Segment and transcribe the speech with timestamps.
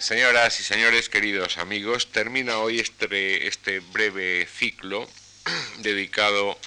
[0.00, 5.06] Señoras y señores, queridos amigos, termina hoy este, este breve ciclo
[5.80, 6.58] dedicado,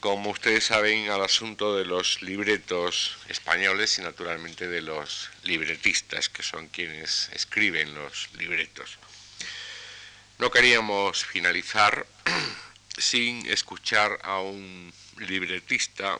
[0.00, 6.42] como ustedes saben, al asunto de los libretos españoles y naturalmente de los libretistas, que
[6.42, 8.96] son quienes escriben los libretos.
[10.38, 12.06] No queríamos finalizar
[12.96, 16.18] sin escuchar a un libretista,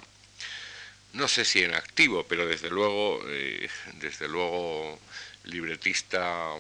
[1.15, 5.01] no sé si en activo, pero desde luego, eh, desde luego
[5.47, 6.53] libretista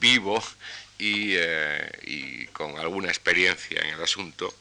[0.00, 0.42] vivo
[0.98, 4.54] eh, y, con alguna experiencia en el asunto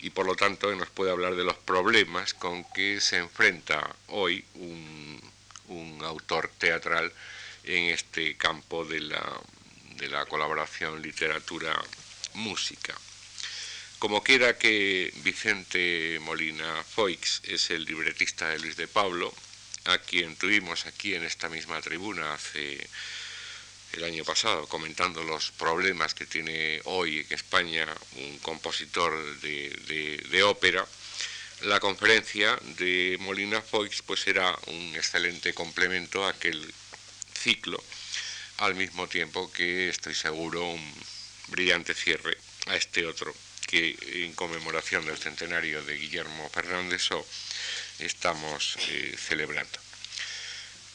[0.00, 4.44] y por lo tanto nos puede hablar de los problemas con que se enfrenta hoy
[4.54, 5.20] un,
[5.68, 7.12] un autor teatral
[7.64, 9.40] en este campo de la,
[9.96, 12.94] de la colaboración literatura-música.
[13.98, 19.32] Como quiera que Vicente Molina Foix es el libretista de Luis de Pablo,
[19.84, 22.88] a quien tuvimos aquí en esta misma tribuna hace
[23.92, 27.86] el año pasado, comentando los problemas que tiene hoy en España
[28.16, 30.84] un compositor de, ópera,
[31.62, 36.74] la conferencia de Molina Foix pues será un excelente complemento a aquel
[37.32, 37.82] ciclo,
[38.58, 40.94] al mismo tiempo que estoy seguro un
[41.48, 43.32] brillante cierre a este otro
[43.66, 47.26] que en conmemoración del centenario de Guillermo Fernández O
[47.98, 49.78] estamos eh, celebrando.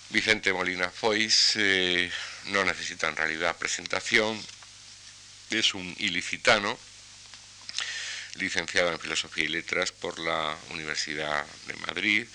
[0.09, 2.11] Vicente Molina Foix eh,
[2.48, 4.42] no necesita en realidad presentación,
[5.52, 6.78] es un ilicitano,
[8.36, 12.28] licenciado en Filosofía y Letras por la Universidad de Madrid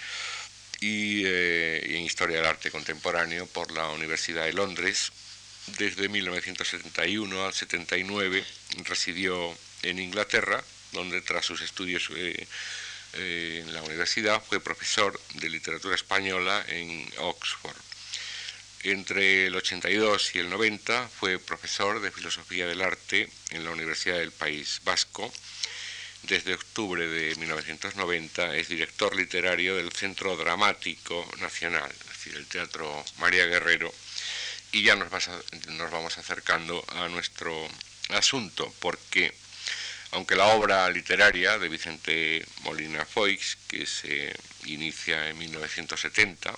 [0.81, 5.11] y, eh, en Historia del Arte Contemporáneo por la Universidad de Londres.
[5.79, 8.45] Desde 1971 al 79
[8.85, 12.09] residió en Inglaterra, donde tras sus estudios
[13.17, 17.77] eh, en la universidad fue profesor de literatura española en Oxford.
[18.85, 24.19] Entre el 82 y el 90 fue profesor de filosofía del arte en la Universidad
[24.19, 25.33] del País Vasco.
[26.25, 33.05] Desde octubre de 1990 es director literario del Centro Dramático Nacional, es decir, el Teatro
[33.19, 33.93] María Guerrero.
[34.73, 35.09] Y ya nos,
[35.69, 37.69] nos vamos acercando a nuestro
[38.11, 39.33] asunto, porque
[40.15, 44.33] aunque la obra literaria de Vicente Molina Foix, que se
[44.65, 46.55] inicia en 1970,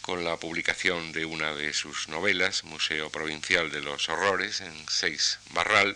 [0.00, 5.40] con la publicación de una de sus novelas, Museo Provincial de los Horrores, en seis
[5.50, 5.94] barral,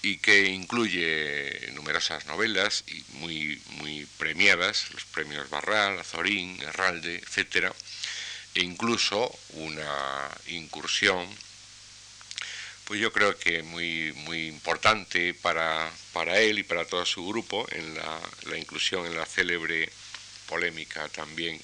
[0.00, 7.74] y que incluye numerosas novelas y muy, muy premiadas, los premios Barral, Azorín, Herralde, etc.,
[8.54, 11.26] e incluso una incursión
[12.92, 17.66] pues yo creo que muy, muy importante para, para él y para todo su grupo
[17.70, 19.90] en la, inclusión en la célebre
[20.46, 21.58] polémica también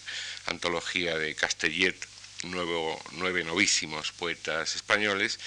[0.47, 1.95] antología de Castellet,
[2.45, 5.39] nuevo, nueve novísimos poetas españoles,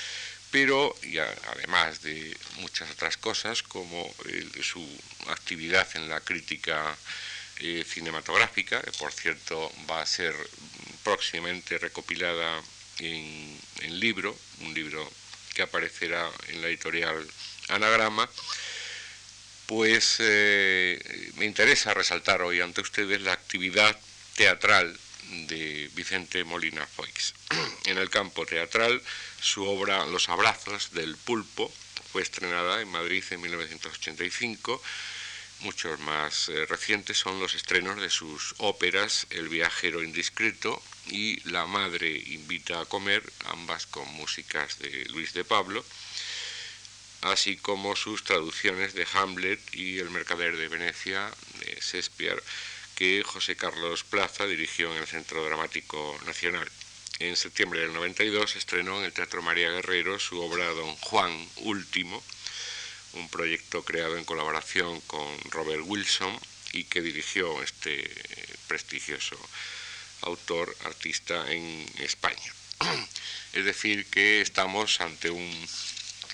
[0.52, 4.08] pero y además de muchas otras cosas como
[4.62, 4.88] su
[5.30, 6.96] actividad en la crítica
[7.59, 10.36] eh, cinematográfica, que por cierto va a ser
[11.03, 12.62] próximamente recopilada
[13.00, 15.12] en, en libro, un libro
[15.53, 17.28] que aparecerá en la editorial
[17.69, 18.29] Anagrama,
[19.67, 23.97] pues eh, me interesa resaltar hoy ante ustedes la actividad
[24.35, 24.97] teatral
[25.47, 27.34] de Vicente Molina Foix.
[27.85, 29.01] En el campo teatral,
[29.41, 31.72] su obra Los abrazos del pulpo
[32.12, 34.81] fue estrenada en Madrid en 1985.
[35.62, 40.81] Muchos más eh, recientes son los estrenos de sus óperas El viajero indiscreto
[41.12, 45.86] y La madre invita a comer, ambas con músicas de Luis de Pablo,
[47.22, 51.30] así como sus traducciones de Hamlet y El mercader de Venecia
[51.60, 52.42] de Shakespeare,
[52.96, 56.68] que José Carlos Plaza dirigió en el Centro Dramático Nacional.
[57.20, 62.24] En septiembre del 92 estrenó en el Teatro María Guerrero su obra Don Juan Último,
[63.14, 66.40] un proyecto creado en colaboración con Robert Wilson
[66.72, 68.10] y que dirigió este
[68.68, 69.38] prestigioso
[70.22, 72.54] autor, artista en España.
[73.54, 75.68] Es decir, que estamos ante un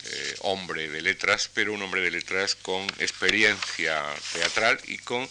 [0.09, 4.03] eh, hombre de letras, pero un hombre de letras con experiencia
[4.33, 5.27] teatral y con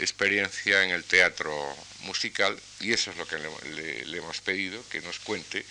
[0.00, 1.54] experiencia en el teatro
[2.00, 5.64] musical, y eso es lo que le, hemos pedido, que nos cuente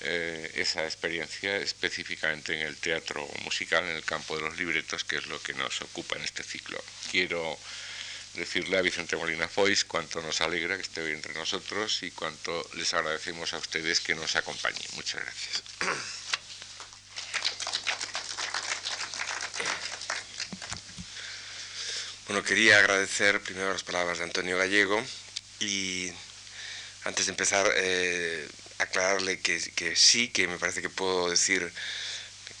[0.00, 5.16] eh, esa experiencia específicamente en el teatro musical, en el campo de los libretos, que
[5.16, 6.82] es lo que nos ocupa en este ciclo.
[7.10, 7.58] Quiero
[8.38, 12.68] decirle a Vicente Molina Foix cuánto nos alegra que esté hoy entre nosotros y cuánto
[12.74, 14.86] les agradecemos a ustedes que nos acompañen.
[14.94, 15.62] Muchas gracias.
[22.28, 25.02] Bueno, quería agradecer primero las palabras de Antonio Gallego
[25.60, 26.12] y
[27.04, 28.46] antes de empezar eh,
[28.78, 31.72] aclararle que, que sí, que me parece que puedo decir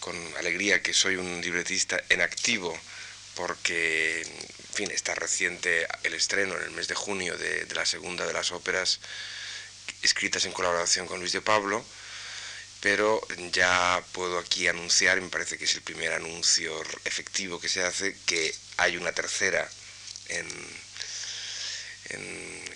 [0.00, 2.78] con alegría que soy un libretista en activo
[3.38, 8.26] porque, en fin, está reciente el estreno en el mes de junio de, la segunda
[8.26, 8.98] de las óperas
[10.02, 11.84] escritas en colaboración con Luis de Pablo,
[12.80, 17.84] pero ya puedo aquí anunciar, me parece que es el primer anuncio efectivo que se
[17.84, 19.70] hace, que hay una tercera
[20.26, 20.48] en,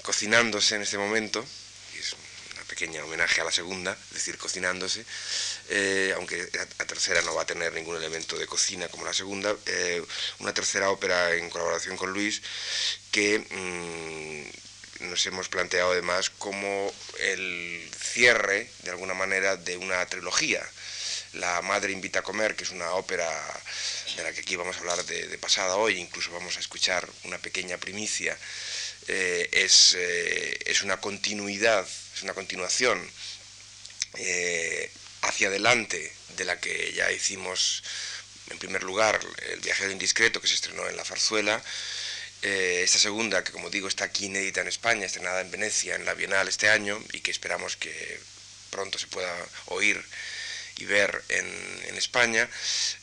[0.03, 1.44] cocinándose en este momento,
[1.97, 2.14] y es
[2.55, 5.05] una pequeña homenaje a la segunda, es decir, cocinándose,
[5.69, 9.56] eh, aunque la tercera no va a tener ningún elemento de cocina como la segunda,
[9.67, 10.03] eh,
[10.41, 12.43] una tercera ópera en colaboración con Luis
[13.11, 20.62] que mm, nos hemos planteado además como el cierre, de alguna manera, de una trilogía.
[21.35, 23.29] La Madre invita a comer, que es una ópera
[24.17, 27.38] de la que aquí vamos a hablar de, pasada hoy, incluso vamos a escuchar una
[27.38, 28.37] pequeña primicia,
[29.09, 33.11] eh, es, es, una continuidad, es una continuación
[35.22, 37.82] hacia adelante de la que ya hicimos
[38.50, 39.19] en primer lugar
[39.50, 41.62] El viajero indiscreto que se estrenó en La Farzuela,
[42.42, 46.04] eh, esta segunda que como digo está aquí inédita en España, estrenada en Venecia en
[46.04, 48.20] la Bienal este año y que esperamos que
[48.70, 49.34] pronto se pueda
[49.66, 50.02] oír
[50.76, 52.48] y ver en, España,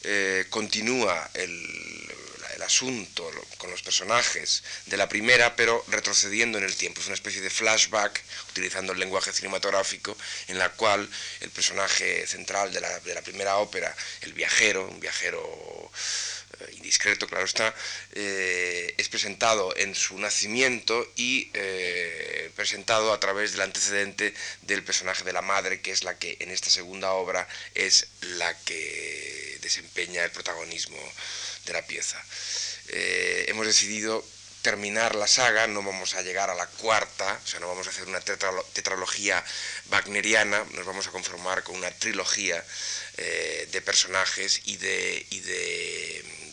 [0.04, 2.12] eh, continúa el,
[2.60, 7.00] el asunto con los personajes de la primera, pero retrocediendo en el tiempo.
[7.00, 10.18] Es una especie de flashback, utilizando el lenguaje cinematográfico,
[10.50, 11.10] en la cual
[11.40, 15.40] el personaje central de la, de la primera ópera, el viajero, un viajero
[16.74, 17.74] indiscreto, claro está,
[18.14, 24.34] eh, es presentado en su nacimiento y eh, presentado a través del antecedente
[24.64, 28.58] del personaje de la madre, que es la que en esta segunda obra es la
[28.60, 30.98] que desempeña el protagonismo
[31.66, 32.24] de la pieza.
[32.90, 34.26] Eh, hemos decidido
[34.62, 37.92] terminar la saga, no vamos a llegar a la cuarta, o sea, no vamos a
[37.92, 39.44] hacer una tetralogía
[39.90, 42.64] wagneriana, nos vamos a conformar con una trilogía
[43.72, 45.26] de personajes y de,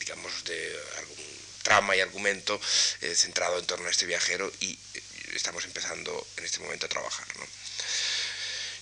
[0.06, 1.16] digamos, de algún
[1.62, 2.60] trama y argumento
[3.00, 4.78] eh, centrado en torno a este viajero y
[5.34, 7.26] estamos empezando en este momento a trabajar.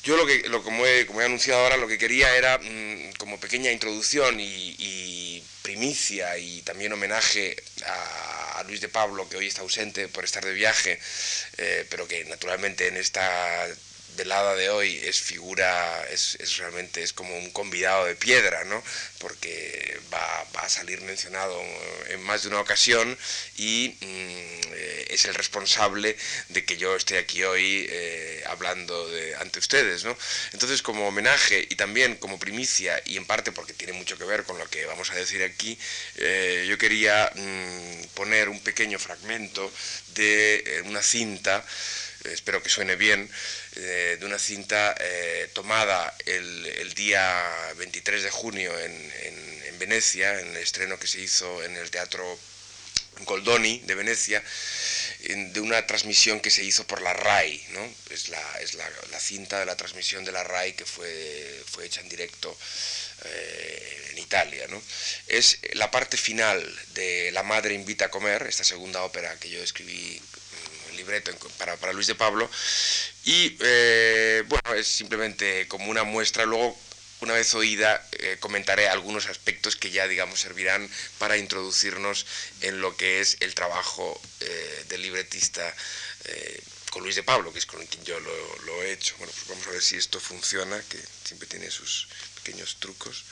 [0.02, 3.14] Yo lo que, lo, como, he, como he anunciado ahora, lo que quería era, mm,
[3.16, 7.56] como pequeña introducción y, primicia y también homenaje
[7.86, 11.00] a, Luis de Pablo, que hoy está ausente por estar de viaje,
[11.56, 13.66] eh, pero que naturalmente en esta
[14.16, 18.82] velada de hoy es figura, es, realmente es como un convidado de piedra, ¿no?
[19.18, 21.60] Porque va, a salir mencionado
[22.08, 23.18] en más de una ocasión
[23.56, 26.16] y mm, eh, es el responsable
[26.48, 30.16] de que yo esté aquí hoy eh, hablando de, ante ustedes, ¿no?
[30.52, 34.44] Entonces, como homenaje y también como primicia, y en parte porque tiene mucho que ver
[34.44, 35.78] con lo que vamos a decir aquí,
[36.16, 39.70] eh, yo quería mm, poner un pequeño fragmento
[40.14, 41.64] de una cinta
[42.24, 43.30] espero que suene bien,
[43.76, 50.56] eh, de una cinta eh, tomada el, día 23 de junio en, Venecia, en el
[50.58, 52.38] estreno que se hizo en el Teatro
[53.26, 54.42] Goldoni de Venecia,
[55.20, 57.94] de una transmisión que se hizo por la RAI, ¿no?
[58.10, 62.00] es, la, es la, cinta de la transmisión de la RAI que fue, fue hecha
[62.00, 62.56] en directo
[63.24, 64.66] eh, en Italia.
[64.68, 64.82] ¿no?
[65.28, 66.62] Es la parte final
[66.94, 70.20] de La Madre invita a comer, esta segunda ópera que yo escribí
[70.96, 72.50] libreto para, para Luis de Pablo.
[73.24, 76.44] Y eh, bueno, es simplemente como una muestra.
[76.44, 76.78] Luego,
[77.20, 82.26] una vez oída, eh, comentaré algunos aspectos que ya, digamos, servirán para introducirnos
[82.60, 85.74] en lo que es el trabajo eh, del libretista
[86.90, 89.16] con Luis de Pablo, que es con quien yo lo, lo, he hecho.
[89.18, 93.24] Bueno, pues vamos a ver si esto funciona, que siempre tiene sus pequeños trucos.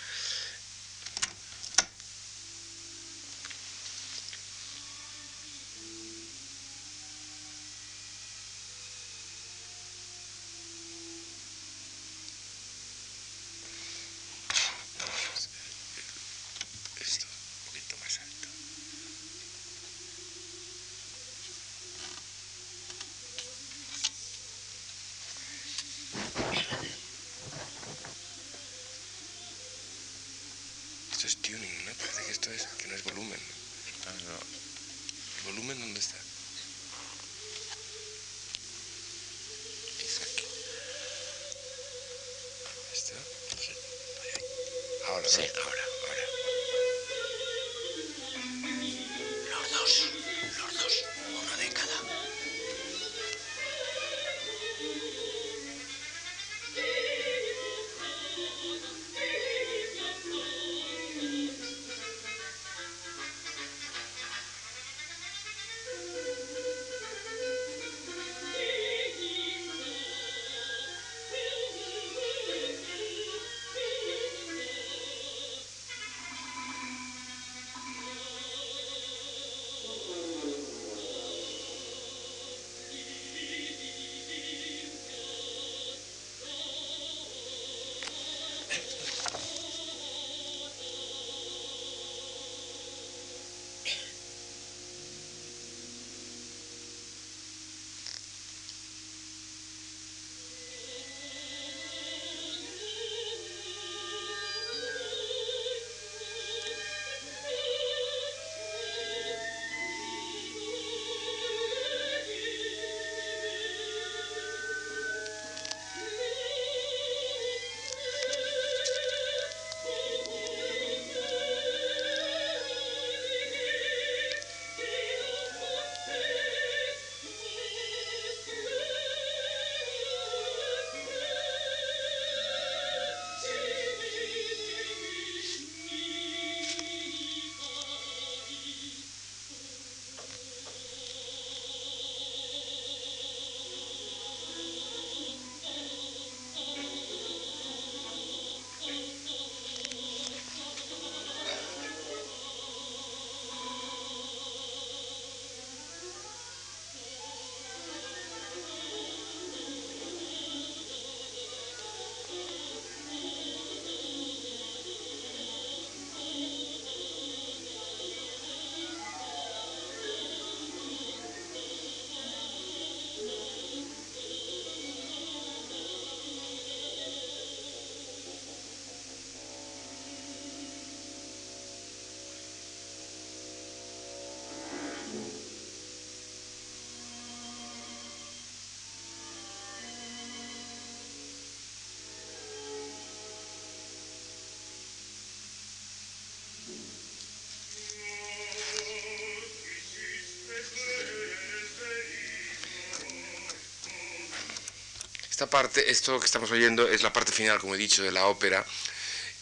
[205.43, 208.27] Esta parte, esto que estamos oyendo es la parte final, como he dicho, de la
[208.27, 208.65] ópera,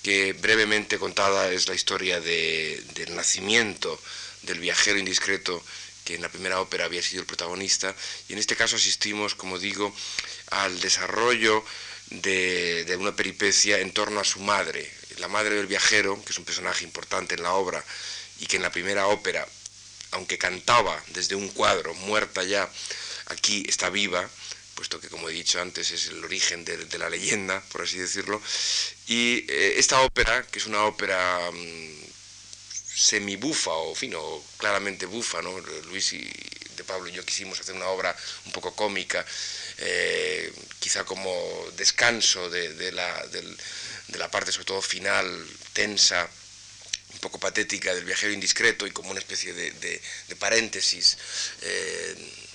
[0.03, 4.01] que brevemente contada es la historia del nacimiento
[4.41, 5.63] del viajero indiscreto
[6.07, 7.95] que en la primera ópera había sido el protagonista,
[8.31, 9.95] y en este caso asistimos, como digo,
[10.53, 11.63] al desarrollo
[12.09, 16.39] de, de, una peripecia en torno a su madre, la madre del viajero, que es
[16.39, 17.85] un personaje importante en la obra,
[18.39, 19.47] y que en la primera ópera,
[20.13, 22.71] aunque cantaba desde un cuadro, muerta ya,
[23.27, 24.31] aquí está viva,
[24.75, 28.41] puesto que como he dicho antes es el origen de, la leyenda, por así decirlo,
[29.07, 32.01] y eh, esta ópera, que es una ópera mm,
[32.95, 34.21] semi-bufa o, fino
[34.59, 35.59] claramente bufa, ¿no?
[35.89, 36.31] Luis y
[36.77, 38.15] de Pablo y yo quisimos hacer una obra
[38.47, 39.25] un poco cómica,
[39.79, 41.33] eh, quizá como
[41.77, 43.57] descanso de, la, de,
[44.19, 45.27] la, parte sobre todo final,
[45.73, 46.29] tensa,
[47.13, 50.03] un poco patética del viajero indiscreto y como una especie de,
[50.39, 51.17] paréntesis.
[51.63, 52.47] Eh,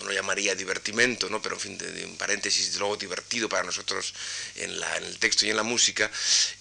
[0.00, 1.40] no lo llamaría divertimento, ¿no?
[1.42, 4.14] pero en fin, de, un paréntesis luego divertido para nosotros
[4.56, 4.70] en,
[5.02, 6.10] el texto y en la música.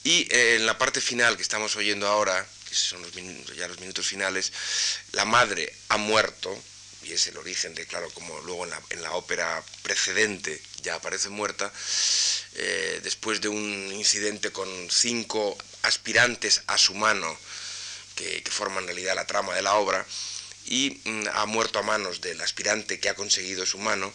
[0.04, 3.12] Y eh, en la parte final que estamos oyendo ahora, que son los
[3.56, 4.52] ya los minutos finales,
[5.14, 6.56] la madre ha muerto,
[7.04, 10.96] y es el origen de, claro, como luego en la, en la ópera precedente ya
[10.96, 11.72] aparece muerta,
[12.56, 17.38] eh, después de un incidente con cinco aspirantes a su mano,
[18.16, 20.06] que, que forman en realidad la trama de la obra,
[20.70, 24.14] y mm, ha muerto a manos del aspirante que ha conseguido su mano,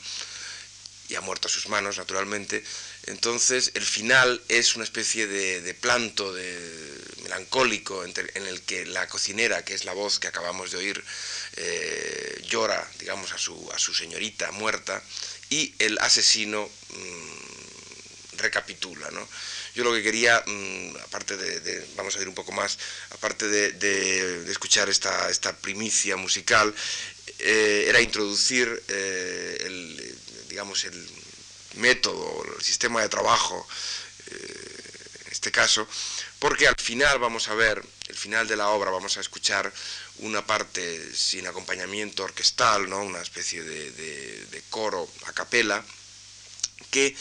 [1.08, 2.64] y ha muerto a sus manos, naturalmente.
[3.06, 9.64] Entonces, el final es una especie de, planto de, melancólico en el que la cocinera,
[9.64, 11.04] que es la voz que acabamos de oír,
[11.56, 15.02] eh, llora, digamos, a su, a su señorita muerta,
[15.50, 19.28] y el asesino mm, recapitula, ¿no?
[19.75, 22.78] Yo lo que quería, mm, aparte de, vamos a ver un poco más,
[23.11, 26.73] aparte de, escuchar esta, esta, primicia musical,
[27.40, 31.11] eh, era introducir eh, el, digamos, el
[31.75, 33.66] método, el sistema de trabajo,
[34.31, 34.81] eh,
[35.26, 35.88] en este caso,
[36.38, 39.73] porque al final vamos a ver, el final de la obra vamos a escuchar
[40.19, 43.02] una parte sin acompañamiento orquestal, ¿no?
[43.02, 45.85] una especie de coro a capela,
[46.93, 47.16] que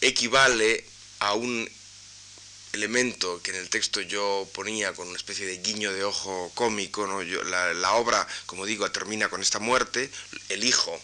[0.00, 0.84] equivale
[1.20, 1.68] a un
[2.74, 7.06] elemento que en el texto yo ponía con una especie de guiño de ojo cómico,
[7.06, 7.22] ¿no?
[7.22, 10.10] la, obra, como digo, termina con esta muerte,
[10.48, 11.00] el hijo,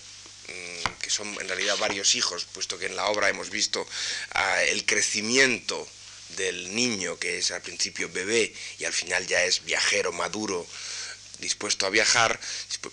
[0.49, 3.87] mm, que son en realidad varios hijos, puesto que en la obra hemos visto
[4.33, 5.87] ah, el crecimiento
[6.37, 10.67] del niño, que es al principio bebé y al final ya es viajero maduro,
[11.41, 12.39] dispuesto a viajar,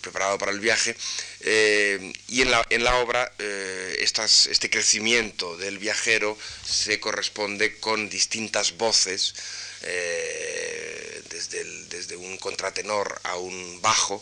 [0.01, 0.96] preparado para el viaje,
[1.42, 9.36] eh, y en la, obra eh, este crecimiento del viajero se corresponde con distintas voces,
[9.84, 14.22] eh, desde, un contratenor a un bajo,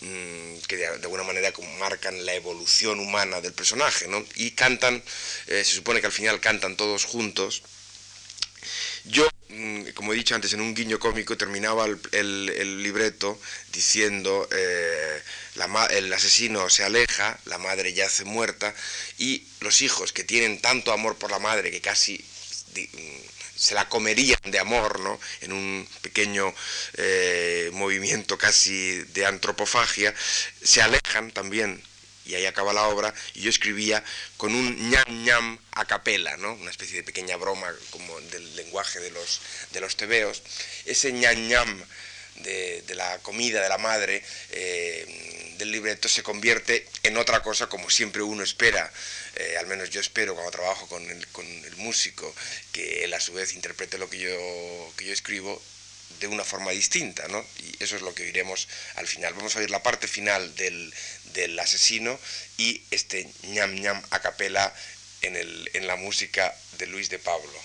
[0.00, 4.24] mm, que de, alguna manera marcan la evolución humana del personaje, ¿no?
[4.36, 5.02] y cantan,
[5.46, 7.62] se supone que al final cantan todos juntos,
[9.04, 9.28] yo,
[9.94, 13.38] como he dicho antes, en un guiño cómico terminaba el, libreto
[13.72, 15.22] diciendo eh,
[15.90, 18.74] el asesino se aleja, la madre yace muerta
[19.18, 22.24] y los hijos que tienen tanto amor por la madre que casi
[22.74, 25.20] mm, se la comerían de amor, ¿no?
[25.42, 26.52] En un pequeño
[26.94, 30.14] eh, movimiento casi de antropofagia,
[30.62, 31.82] se alejan también
[32.24, 34.02] y ahí acaba la obra, y yo escribía
[34.36, 36.54] con un ñam ñam a capela, ¿no?
[36.54, 39.40] una especie de pequeña broma como del lenguaje de los,
[39.72, 40.42] de los tebeos.
[40.84, 41.84] Ese ñam ñam
[42.36, 47.90] de, la comida de la madre eh, del libreto se convierte en otra cosa como
[47.90, 48.90] siempre uno espera,
[49.36, 52.34] eh, al menos yo espero cuando trabajo con el, con el músico,
[52.72, 55.62] que él a su vez interprete lo que yo, que yo escribo
[56.20, 57.44] de una forma distinta, ¿no?
[57.58, 59.34] Y eso es lo que oiremos al final.
[59.34, 60.92] Vamos a oír la parte final del,
[61.32, 62.18] del asesino
[62.56, 64.72] y este ñam ñam a capela
[65.22, 67.60] en, el, en la música de Luis de Pablo.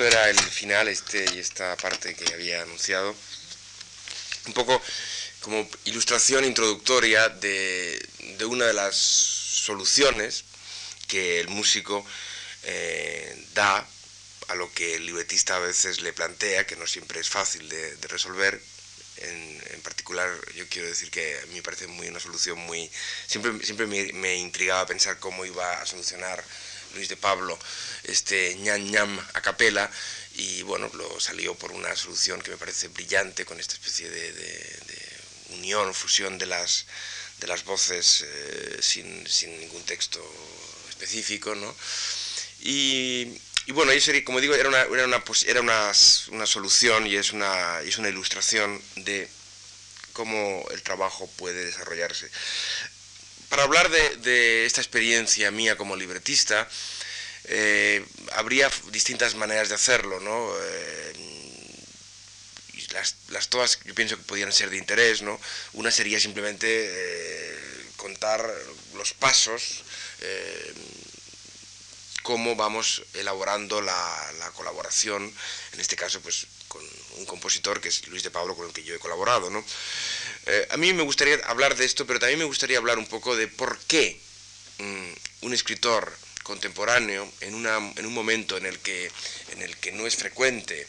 [0.00, 3.14] Esto era el final este y esta parte que había anunciado.
[4.46, 4.80] Un poco
[5.40, 8.02] como ilustración introductoria de,
[8.38, 10.44] de una de las soluciones
[11.06, 12.06] que el músico
[12.62, 13.86] eh, da
[14.48, 17.96] a lo que el libretista a veces le plantea, que no siempre es fácil de,
[18.08, 18.58] resolver.
[19.18, 22.90] En, particular, yo quiero decir que a mí me parece muy una solución muy...
[23.26, 26.42] Siempre, siempre me, me intrigaba pensar cómo iba a solucionar
[26.94, 27.58] Luis de Pablo
[28.04, 29.90] este ñam ñam a capela
[30.34, 34.80] y bueno, lo salió por una solución que me parece brillante con esta especie de,
[35.50, 36.86] unión, fusión de las,
[37.40, 40.20] de las voces eh, sin, sin, ningún texto
[40.88, 41.74] específico, ¿no?
[42.60, 45.92] Y, y bueno, eso como digo, era una, era una, era una,
[46.28, 49.28] una solución y es una, es una ilustración de
[50.12, 52.30] cómo el trabajo puede desarrollarse.
[53.50, 56.68] Para hablar de, esta experiencia mía como libretista,
[57.44, 60.52] eh, habría distintas maneras de hacerlo, ¿no?
[60.62, 61.12] Eh,
[63.28, 65.38] las, todas yo pienso que podrían ser de interés, ¿no?
[65.72, 67.58] Una sería simplemente eh,
[67.96, 68.40] contar
[68.94, 69.82] los pasos
[72.22, 75.34] cómo vamos elaborando la, colaboración,
[75.72, 76.82] en este caso pues con
[77.18, 79.50] un compositor que es Luis de Pablo con el que yo he colaborado.
[79.50, 79.62] ¿no?
[80.46, 83.36] Eh, a mí me gustaría hablar de esto, pero también me gustaría hablar un poco
[83.36, 84.18] de por qué
[84.78, 89.10] mm, un escritor contemporáneo en, una, en un momento en el, que,
[89.50, 90.86] en el que no es frecuente,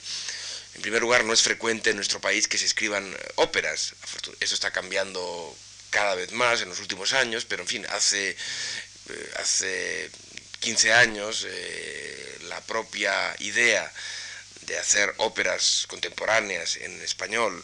[0.76, 3.94] en primer lugar no es frecuente en nuestro país que se escriban óperas,
[4.40, 5.56] eso está cambiando
[5.90, 10.10] cada vez más en los últimos años, pero en fin, hace, eh, hace
[10.60, 13.92] 15 años eh, la propia idea
[14.62, 17.64] de hacer óperas contemporáneas en español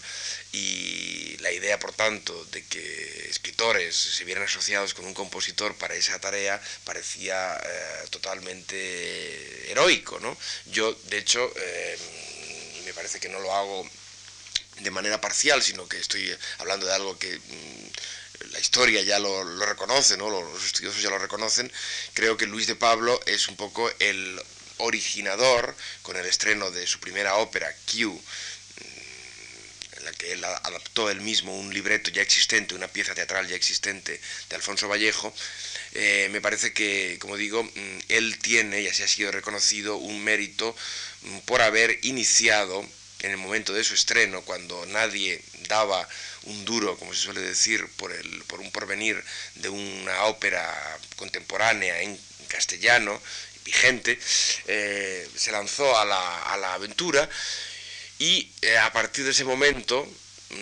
[0.52, 5.96] y la idea, por tanto, de que escritores se vieran asociados con un compositor para
[5.96, 10.20] esa tarea parecía eh, totalmente heroico.
[10.20, 10.36] ¿no?
[10.66, 11.98] Yo, de hecho, eh,
[12.86, 13.90] me parece que no lo hago
[14.80, 19.66] de manera parcial, sino que estoy hablando de algo que mm, la historia ya lo,
[19.66, 20.30] reconoce, ¿no?
[20.30, 21.72] los estudiosos ya lo reconocen,
[22.14, 24.42] creo que Luis de Pablo es un poco el
[24.78, 31.10] originador con el estreno de su primera ópera, Q, mm, en la que él adaptó
[31.10, 35.34] él mismo un libreto ya existente, una pieza teatral ya existente de Alfonso Vallejo,
[35.94, 40.24] eh, me parece que, como digo, mm, él tiene, y así ha sido reconocido, un
[40.24, 40.76] mérito
[41.24, 42.88] mm, por haber iniciado
[43.20, 46.08] en el momento de su estreno, cuando nadie daba
[46.44, 48.14] un duro, como se suele decir, por,
[48.46, 49.24] por un porvenir
[49.56, 53.22] de una ópera contemporánea en castellano,
[53.68, 54.18] vigente,
[54.68, 57.30] eh, se lanzó a la, a la aventura
[58.18, 60.08] y eh, a partir de ese momento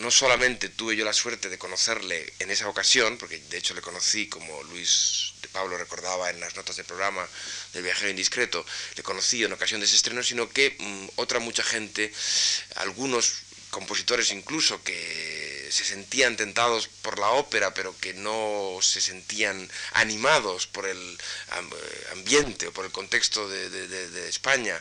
[0.01, 3.81] no solamente tuve yo la suerte de conocerle en esa ocasión, porque de hecho le
[3.81, 7.27] conocí como Luis de Pablo recordaba en las notas del programa
[7.73, 8.65] del viajero indiscreto,
[8.95, 12.11] le conocí en ocasión de ese estreno, sino que mm, otra mucha gente,
[12.77, 13.44] algunos
[13.75, 20.65] compositores incluso que se sentían tentados por la ópera, pero que no se sentían animados
[20.65, 24.79] por el eh, ambiente o por el contexto de, de España,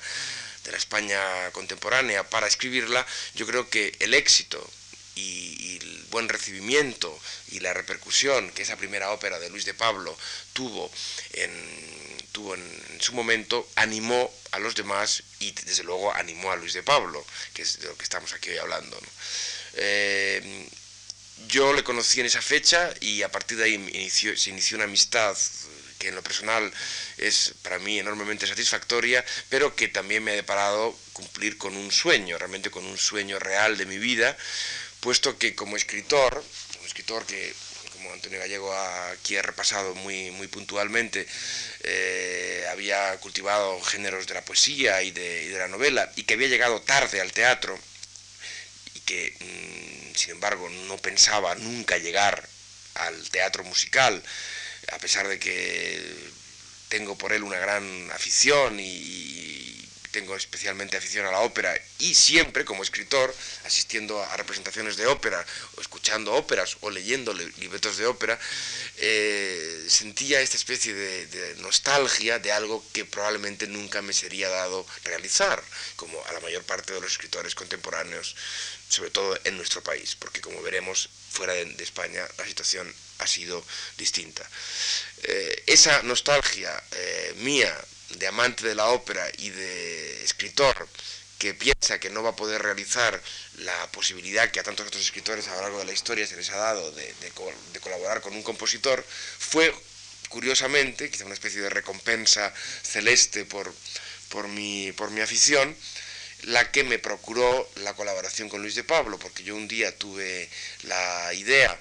[0.62, 3.04] de la España contemporánea, para escribirla,
[3.35, 4.62] yo creo que el éxito
[5.16, 7.18] y, el buen recibimiento
[7.50, 10.16] y la repercusión que esa primera ópera de Luis de Pablo
[10.52, 10.90] tuvo
[11.33, 11.50] en,
[12.35, 16.83] tuvo en, su momento, animó a los demás y desde luego animó a Luis de
[16.83, 18.99] Pablo, que es de lo que estamos aquí hoy hablando.
[19.75, 20.68] Eh,
[21.47, 25.37] yo le conocí en esa fecha y a partir de ahí se inició una amistad
[25.99, 26.73] que en lo personal
[27.18, 32.37] es para mí enormemente satisfactoria, pero que también me ha deparado cumplir con un sueño,
[32.37, 34.37] realmente con un sueño real de mi vida,
[34.99, 36.42] puesto que como escritor,
[36.81, 37.55] un escritor que
[38.14, 38.72] Antonio Gallego
[39.12, 41.27] aquí ha repasado muy, muy puntualmente,
[41.83, 46.81] eh, había cultivado géneros de la poesía y de, la novela y que había llegado
[46.81, 47.79] tarde al teatro
[48.94, 52.48] y que, mm, sin embargo, no pensaba nunca llegar
[52.94, 54.22] al teatro musical,
[54.92, 56.33] a pesar de que
[56.88, 59.73] tengo por él una gran afición y,
[60.14, 65.44] tengo especialmente afición a la ópera y siempre como escritor, asistiendo a representaciones de ópera
[65.77, 68.38] o escuchando óperas o leyendo libretos de ópera,
[68.98, 75.61] eh, sentía esta especie de, nostalgia de algo que probablemente nunca me sería dado realizar,
[75.96, 78.37] como a la mayor parte de los escritores contemporáneos,
[78.88, 82.87] sobre todo en nuestro país, porque como veremos, fuera de, España la situación
[83.18, 83.64] ha sido
[83.98, 84.48] distinta.
[85.24, 87.74] Eh, esa nostalgia eh, mía
[88.10, 90.88] de amante de la ópera y de escritor
[91.38, 93.20] que piensa que no va a poder realizar
[93.58, 96.50] la posibilidad que a tantos otros escritores a lo largo de la historia se les
[96.50, 97.14] ha dado de,
[97.80, 99.04] colaborar con un compositor,
[99.38, 99.74] fue
[100.28, 103.74] curiosamente, quizá una especie de recompensa celeste por,
[104.30, 105.76] por mi, por mi afición,
[106.42, 110.48] la que me procuró la colaboración con Luis de Pablo, porque yo un día tuve
[110.82, 111.78] la idea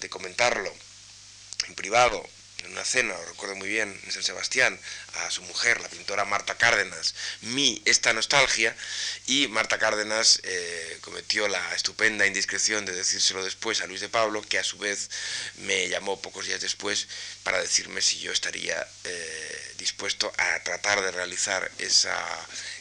[0.00, 0.72] de comentarlo
[1.68, 2.28] en privado
[2.64, 4.78] en una cena, lo recuerdo muy bien, en San Sebastián,
[5.14, 8.74] a su mujer, la pintora Marta Cárdenas, mi esta nostalgia,
[9.26, 14.42] y Marta Cárdenas eh, cometió la estupenda indiscreción de decírselo después a Luis de Pablo,
[14.42, 15.10] que a su vez
[15.56, 17.08] me llamó pocos días después
[17.42, 22.16] para decirme si yo estaría eh, dispuesto a tratar de realizar esa,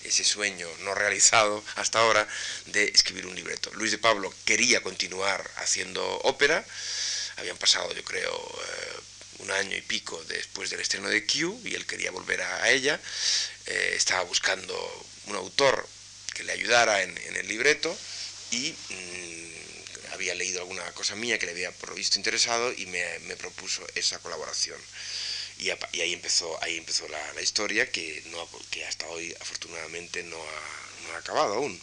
[0.03, 2.27] ese sueño no realizado hasta ahora
[2.67, 3.71] de escribir un libreto.
[3.73, 6.63] Luis de Pablo quería continuar haciendo ópera,
[7.37, 8.99] habían pasado yo creo eh,
[9.41, 12.99] un año y pico después del estreno de Q y él quería volver a ella.
[13.67, 14.75] Eh, estaba buscando
[15.27, 15.87] un autor
[16.33, 17.95] que le ayudara en, el libreto
[18.51, 23.85] y mm, había leído alguna cosa mía que le había provisto interesado y me, propuso
[23.95, 24.79] esa colaboración.
[25.59, 31.07] Y, ahí empezó, ahí empezó la, historia que, no, que hasta hoy afortunadamente no ha,
[31.07, 31.79] no ha acabado aún.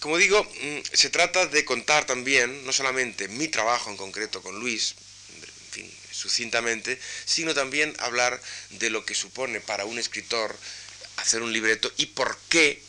[0.00, 4.60] Como digo, mm, se trata de contar también, no solamente mi trabajo en concreto con
[4.60, 4.94] Luis,
[5.34, 10.56] en fin, sucintamente, sino también hablar de lo que supone para un escritor
[11.16, 12.80] hacer un libreto y por qué,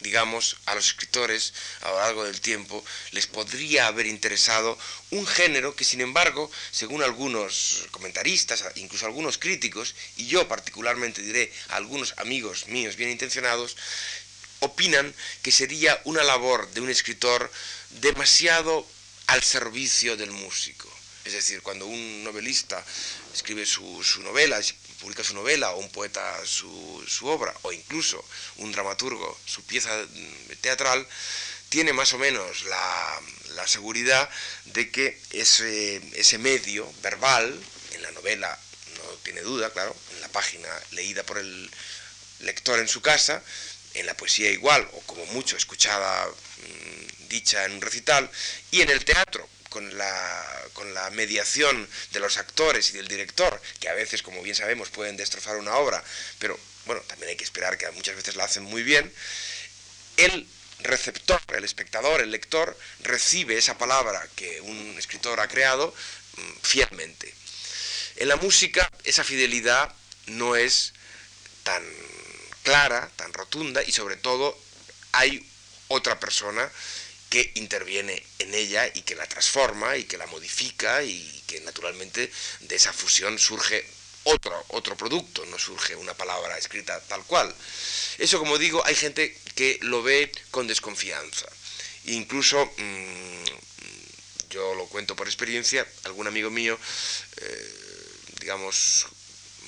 [0.00, 4.78] digamos, a los escritores a lo largo del tiempo les podría haber interesado
[5.10, 11.52] un género que, sin embargo, según algunos comentaristas, incluso algunos críticos, y yo particularmente diré
[11.68, 13.76] algunos amigos míos bien intencionados,
[14.60, 17.50] opinan que sería una labor de un escritor
[18.00, 18.86] demasiado
[19.26, 20.88] al servicio del músico.
[21.24, 22.82] Es decir, cuando un novelista
[23.34, 24.60] escribe su, novela,
[25.00, 28.24] publica su novela, o un poeta su, obra, o incluso
[28.56, 29.90] un dramaturgo su pieza
[30.62, 31.06] teatral,
[31.68, 33.20] tiene más o menos la,
[33.66, 34.30] seguridad
[34.64, 37.60] de que ese, ese medio verbal,
[37.92, 38.58] en la novela
[38.96, 41.70] no tiene duda, claro, en la página leída por el
[42.40, 43.42] lector en su casa,
[43.98, 48.30] en la poesía igual, o como mucho escuchada, mm, dicha en un recital,
[48.70, 53.60] y en el teatro, con la, con la mediación de los actores y del director,
[53.80, 56.02] que a veces, como bien sabemos, pueden destrozar una obra,
[56.38, 59.12] pero bueno, también hay que esperar que muchas veces la hacen muy bien,
[60.16, 60.48] el
[60.80, 65.94] receptor, el espectador, el lector, recibe esa palabra que un escritor ha creado
[66.36, 67.34] mm, fielmente.
[68.16, 69.94] En la música esa fidelidad
[70.26, 70.92] no es
[71.62, 71.82] tan
[72.68, 74.54] clara, tan rotunda y sobre todo
[75.12, 75.42] hay
[75.88, 76.70] otra persona
[77.30, 82.30] que interviene en ella y que la transforma y que la modifica y que naturalmente
[82.60, 83.86] de esa fusión surge
[84.24, 87.54] otro, otro producto, no surge una palabra escrita tal cual.
[88.18, 91.46] Eso, como digo, hay gente que lo ve con desconfianza.
[92.04, 93.44] Incluso, mm,
[94.50, 96.78] yo lo cuento por experiencia, algún amigo mío,
[97.38, 97.72] eh,
[98.40, 99.06] digamos,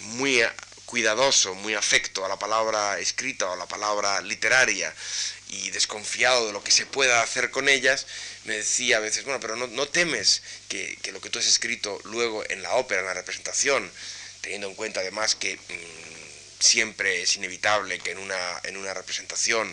[0.00, 0.42] muy
[0.90, 4.92] cuidadoso, muy afecto a la palabra escrita o a la palabra literaria
[5.48, 8.09] y desconfiado de lo que se pueda hacer con ellas,
[8.44, 12.42] me decía a veces, bueno, pero no, temes que, lo que tú has escrito luego
[12.50, 13.88] en la ópera, en la representación,
[14.40, 19.72] teniendo en cuenta además que mm, siempre es inevitable que en una, en una representación,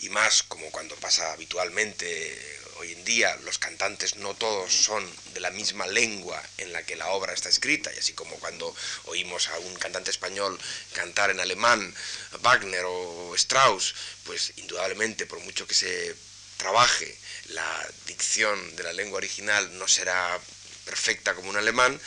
[0.00, 5.40] y más como cuando pasa habitualmente hoy en día los cantantes no todos son de
[5.40, 9.48] la misma lengua en la que la obra está escrita, y así como cuando oímos
[9.48, 10.58] a un cantante español
[10.92, 11.94] cantar en alemán,
[12.40, 16.14] Wagner o Strauss, pues indudablemente por mucho que se
[16.56, 17.16] trabaje
[17.48, 20.40] la dicción de la lengua original no será
[20.84, 22.00] perfecta como un alemán,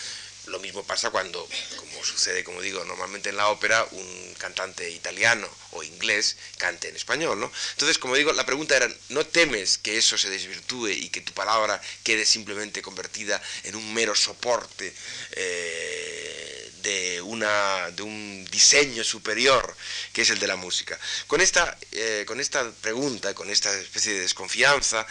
[0.48, 5.50] lo mismo pasa cuando, como sucede, como digo, normalmente en la ópera, un cantante italiano
[5.72, 7.52] o inglés cante en español, ¿no?
[7.72, 11.34] Entonces, como digo, la pregunta era, ¿no temes que eso se desvirtúe y que tu
[11.34, 14.94] palabra quede simplemente convertida en un mero soporte
[15.32, 19.76] eh, de, una, de un diseño superior
[20.14, 20.98] que es el de la música?
[21.28, 25.06] Con esta, eh, con esta pregunta, con esta especie de desconfianza,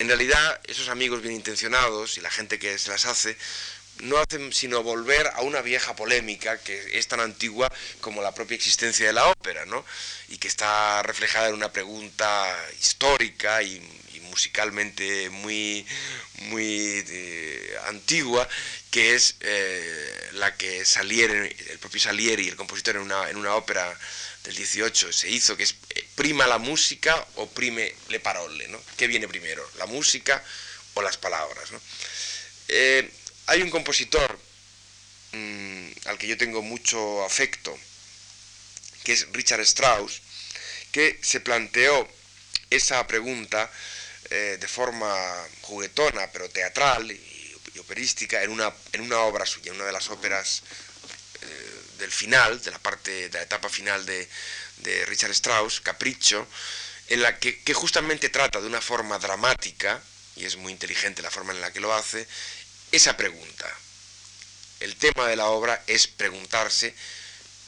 [0.00, 3.36] en realidad esos amigos bien intencionados y la gente que se las hace,
[4.02, 8.54] no hacen sino volver a una vieja polémica que es tan antigua como la propia
[8.54, 9.84] existencia de la ópera, ¿no?
[10.28, 12.46] Y que está reflejada en una pregunta
[12.78, 13.80] histórica y,
[14.30, 15.84] musicalmente muy,
[16.50, 18.48] muy eh, antigua,
[18.92, 23.56] que es eh, la que Salieri, el propio Salieri, el compositor en una, en una
[23.56, 23.92] ópera
[24.44, 28.80] del 18 se hizo, que es eh, prima la música o prime le parole, ¿no?
[28.96, 30.44] ¿Qué viene primero, la música
[30.94, 31.80] o las palabras, ¿no?
[33.50, 34.38] Hay un compositor
[35.32, 37.76] mm, al que yo tengo mucho afecto,
[39.02, 40.22] que es Richard Strauss,
[40.92, 42.08] que se planteó
[42.70, 43.68] esa pregunta
[44.30, 45.12] eh, de forma
[45.62, 50.62] juguetona, pero teatral y, operística, en una, en una obra suya, una de las óperas
[51.98, 54.28] del final, de la parte, de la etapa final de,
[55.06, 56.46] Richard Strauss, Capricho,
[57.08, 60.00] en la que, justamente trata de una forma dramática,
[60.36, 62.28] y es muy inteligente la forma en la que lo hace,
[62.92, 63.66] esa pregunta.
[64.80, 66.94] El tema de la obra es preguntarse,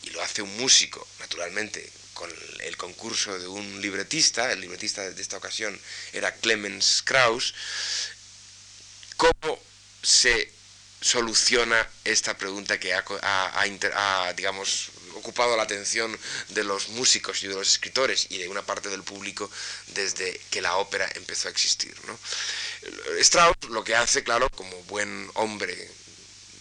[0.03, 2.31] y lo hace un músico, naturalmente, con
[2.61, 5.79] el concurso de un libretista, el libretista de esta ocasión
[6.13, 7.55] era Clemens Krauss,
[9.17, 9.61] cómo
[10.03, 10.51] se
[11.01, 16.19] soluciona esta pregunta que ha, digamos, ocupado la atención
[16.51, 19.51] de los músicos y de los escritores y de una parte del público
[19.89, 21.95] desde que la ópera empezó a existir.
[23.21, 25.91] Strauss lo que hace, claro, como buen hombre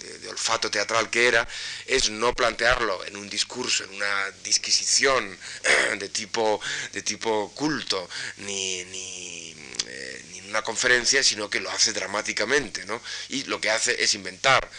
[0.02, 1.48] de, olfato teatral que era,
[1.86, 5.38] es no plantearlo en un discurso, en una disquisición
[5.98, 6.60] de tipo,
[6.94, 9.56] de tipo culto, ni, ni,
[9.88, 13.02] eh, ni en una conferencia, sino que lo hace dramáticamente, ¿no?
[13.30, 14.70] Y lo que hace es inventar,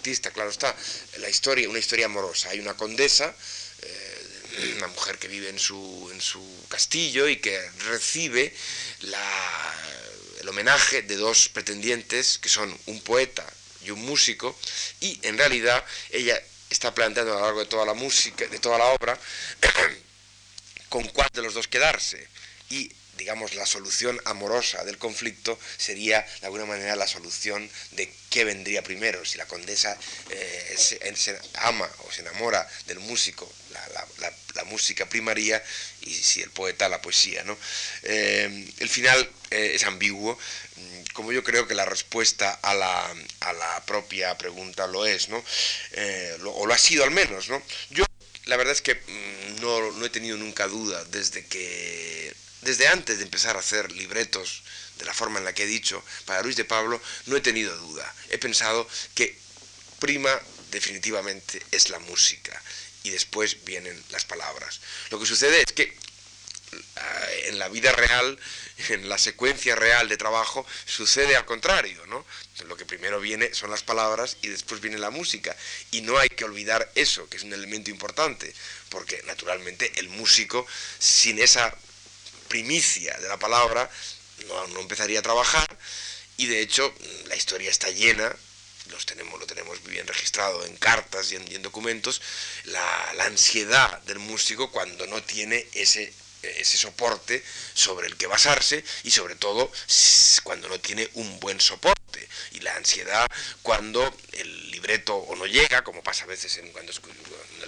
[0.00, 0.74] libretista, claro está,
[1.18, 2.48] la historia, una historia amorosa.
[2.50, 3.34] Hay una condesa,
[3.82, 8.54] eh, una mujer que vive en su, en su castillo y que recibe
[10.40, 13.46] el homenaje de dos pretendientes que son un poeta
[13.84, 14.58] y un músico,
[15.00, 18.78] y en realidad ella está planteando a lo largo de toda la música, de toda
[18.78, 19.18] la obra,
[20.88, 22.26] con cuál de los dos quedarse.
[22.70, 28.44] Y digamos, la solución amorosa del conflicto sería, de alguna manera, la solución de qué
[28.44, 29.96] vendría primero, si la condesa
[30.30, 33.50] eh, se, ama o se enamora del músico,
[34.54, 35.62] la, música primaria,
[36.00, 37.44] y si el poeta, la poesía.
[37.44, 37.58] ¿no?
[38.04, 40.38] Eh, el final eh, es ambiguo,
[40.76, 45.28] mm, como yo creo que la respuesta a la, a la propia pregunta lo es,
[45.28, 45.44] ¿no?
[46.54, 47.50] o lo ha sido al menos.
[47.50, 47.62] ¿no?
[47.90, 48.04] Yo,
[48.46, 53.18] la verdad es que mm, no, no he tenido nunca duda desde que desde antes
[53.18, 54.62] de empezar a hacer libretos
[54.98, 57.74] de la forma en la que he dicho, para Luis de Pablo, no he tenido
[57.76, 58.14] duda.
[58.28, 59.38] He pensado que
[59.98, 60.30] prima
[60.70, 62.60] definitivamente es la música
[63.02, 64.80] y después vienen las palabras.
[65.10, 65.96] Lo que sucede es que
[66.96, 68.38] ah, en la vida real,
[68.90, 72.26] en la secuencia real de trabajo, sucede al contrario, ¿no?
[72.66, 75.56] Lo que primero viene son las palabras y después viene la música.
[75.90, 78.54] Y no hay que olvidar eso, que es un elemento importante,
[78.90, 80.66] porque naturalmente el músico,
[80.98, 81.74] sin esa
[82.50, 83.88] primicia de la palabra,
[84.48, 85.78] no, empezaría a trabajar
[86.36, 86.92] y de hecho
[87.26, 88.34] la historia está llena,
[88.90, 92.20] los tenemos, lo tenemos bien registrado en cartas y en, documentos,
[92.64, 98.84] la, la, ansiedad del músico cuando no tiene ese, ese soporte sobre el que basarse
[99.04, 99.70] y sobre todo
[100.42, 101.99] cuando no tiene un buen soporte
[102.52, 103.26] y la ansiedad
[103.62, 106.92] cuando el libreto o no llega, como pasa a veces en cuando,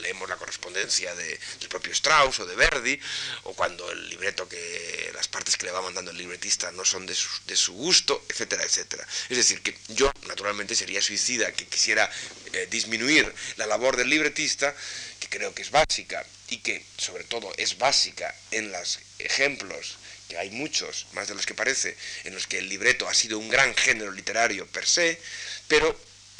[0.00, 2.98] leemos la correspondencia de, del propio Strauss o de Verdi,
[3.44, 7.06] o cuando el libreto que las partes que le va mandando el libretista no son
[7.06, 9.06] de su, gusto, etcétera, etcétera.
[9.28, 12.10] Es decir, que yo naturalmente sería suicida que quisiera
[12.52, 14.74] eh, disminuir la labor del libretista,
[15.20, 19.98] que creo que es básica y que sobre todo es básica en los ejemplos
[20.37, 23.49] hay muchos, más de los que parece, en los que el libreto ha sido un
[23.49, 25.21] gran género literario per se,
[25.68, 25.99] pero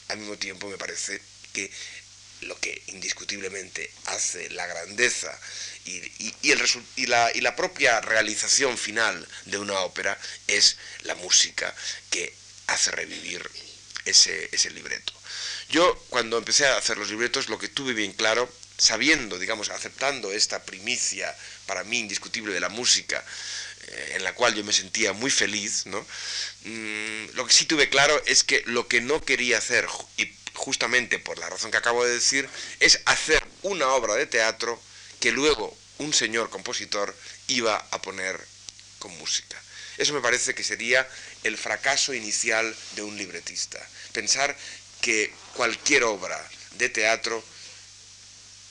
[0.09, 1.21] al mismo tiempo me parece
[1.53, 1.71] que
[2.43, 5.39] lo que indiscutiblemente hace la grandeza
[5.85, 6.03] y,
[6.43, 11.75] y, la, y, la, propia realización final de una ópera es la música
[12.11, 12.35] que
[12.69, 13.49] hace revivir
[14.05, 15.13] ese, ese libreto.
[15.69, 20.33] Yo cuando empecé a hacer los libretos lo que tuve bien claro, sabiendo, digamos, aceptando
[20.33, 21.35] esta primicia
[21.67, 23.25] para mí indiscutible de la música,
[24.15, 26.01] en la cual yo me sentía muy feliz, ¿no?
[26.65, 31.19] Mm, lo que sí tuve claro es que lo que no quería hacer, y justamente
[31.19, 32.49] por la razón que acabo de decir,
[32.81, 34.81] es hacer una obra de teatro
[35.21, 37.15] que luego un señor compositor
[37.49, 38.41] iba a poner
[38.99, 39.61] con música.
[39.99, 41.09] Eso me parece que sería
[41.45, 43.79] el fracaso inicial de un libretista.
[44.13, 44.57] Pensar
[45.01, 46.40] que cualquier obra
[46.73, 47.45] de teatro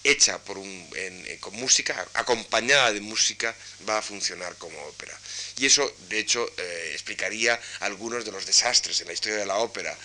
[0.03, 3.55] hecha por un, eh, con música, acompañada de música,
[3.87, 5.17] va a funcionar como ópera.
[5.57, 9.57] Y eso, de hecho, eh, explicaría algunos de los desastres en la historia de la
[9.57, 9.95] ópera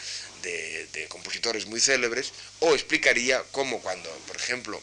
[0.43, 4.81] de, compositores muy célebres, o explicaría cómo cuando, por ejemplo,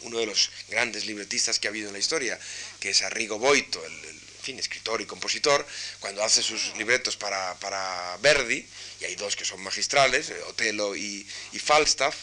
[0.00, 2.38] uno de los grandes libretistas que ha habido en la historia,
[2.80, 5.64] que es Arrigo Boito, el, fin, escritor y compositor,
[6.00, 8.66] cuando hace sus libretos para, para Verdi,
[9.00, 12.16] y hay dos que son magistrales, eh, Otelo y, y Falstaff,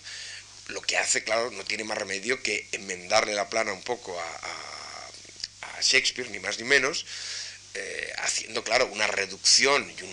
[0.70, 4.26] lo que hace, claro, no tiene más remedio que enmendarle la plana un poco a,
[5.82, 7.06] Shakespeare, ni más ni menos,
[7.74, 10.04] eh, haciendo, claro, una reducción y,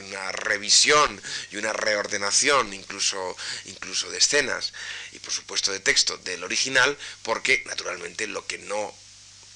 [0.00, 1.20] una revisión
[1.50, 3.36] y una reordenación incluso,
[3.66, 4.72] incluso de escenas
[5.12, 8.94] y por supuesto de texto del original, porque naturalmente lo que no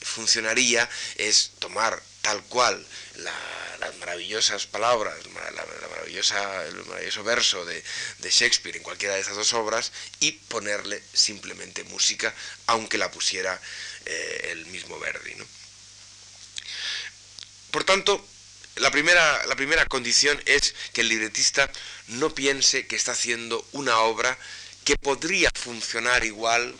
[0.02, 7.82] funcionaría es tomar tal cual las maravillosas palabras, la, maravillosa, el maravilloso verso de,
[8.22, 12.32] Shakespeare en cualquiera de esas dos obras y ponerle simplemente música,
[12.66, 13.60] aunque la pusiera
[14.06, 15.34] eh, el mismo Verdi.
[17.72, 18.24] Por tanto,
[18.76, 21.70] la primera, la primera condición es que el libretista
[22.08, 24.38] no piense que está haciendo una obra
[24.84, 26.74] que podría funcionar igual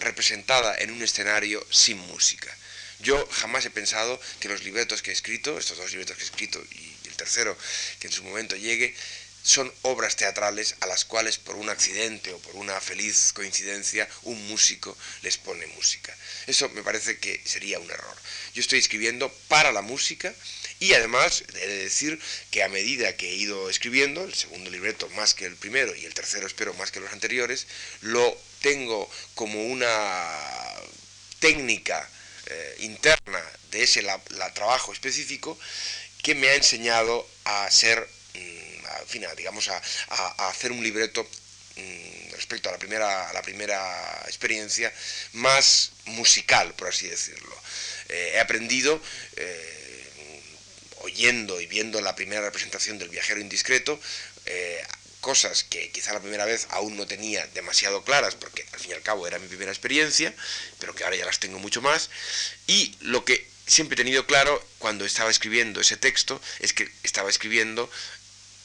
[0.00, 2.54] representada en un escenario sin música.
[3.02, 6.26] Yo jamás he pensado que los libretos que he escrito, estos dos libretos que he
[6.26, 7.56] escrito y el tercero
[7.98, 8.94] que en su momento llegue,
[9.42, 14.48] son obras teatrales a las cuales por un accidente o por una feliz coincidencia un
[14.48, 16.14] músico les pone música.
[16.46, 18.16] Eso me parece que sería un error.
[18.54, 20.34] Yo estoy escribiendo para la música
[20.78, 22.20] y además he de decir
[22.50, 26.04] que a medida que he ido escribiendo, el segundo libreto más que el primero y
[26.04, 27.66] el tercero espero más que los anteriores,
[28.02, 30.38] lo tengo como una
[31.38, 32.08] técnica
[32.50, 33.40] eh, interna
[33.70, 34.04] de ese
[34.54, 35.58] trabajo específico
[36.22, 41.26] que me ha enseñado a ser, mm, a, digamos, a, hacer un libreto
[41.76, 44.92] mm, respecto a la primera, la primera experiencia
[45.32, 47.56] más musical, por así decirlo.
[48.08, 49.00] Eh, he aprendido,
[49.36, 50.10] eh,
[51.02, 53.98] oyendo y viendo la primera representación del viajero indiscreto,
[55.20, 58.94] cosas que quizá la primera vez aún no tenía demasiado claras, porque al fin y
[58.94, 60.34] al cabo era mi primera experiencia,
[60.78, 62.10] pero que ahora ya las tengo mucho más,
[62.66, 67.30] y lo que siempre he tenido claro cuando estaba escribiendo ese texto es que estaba
[67.30, 67.90] escribiendo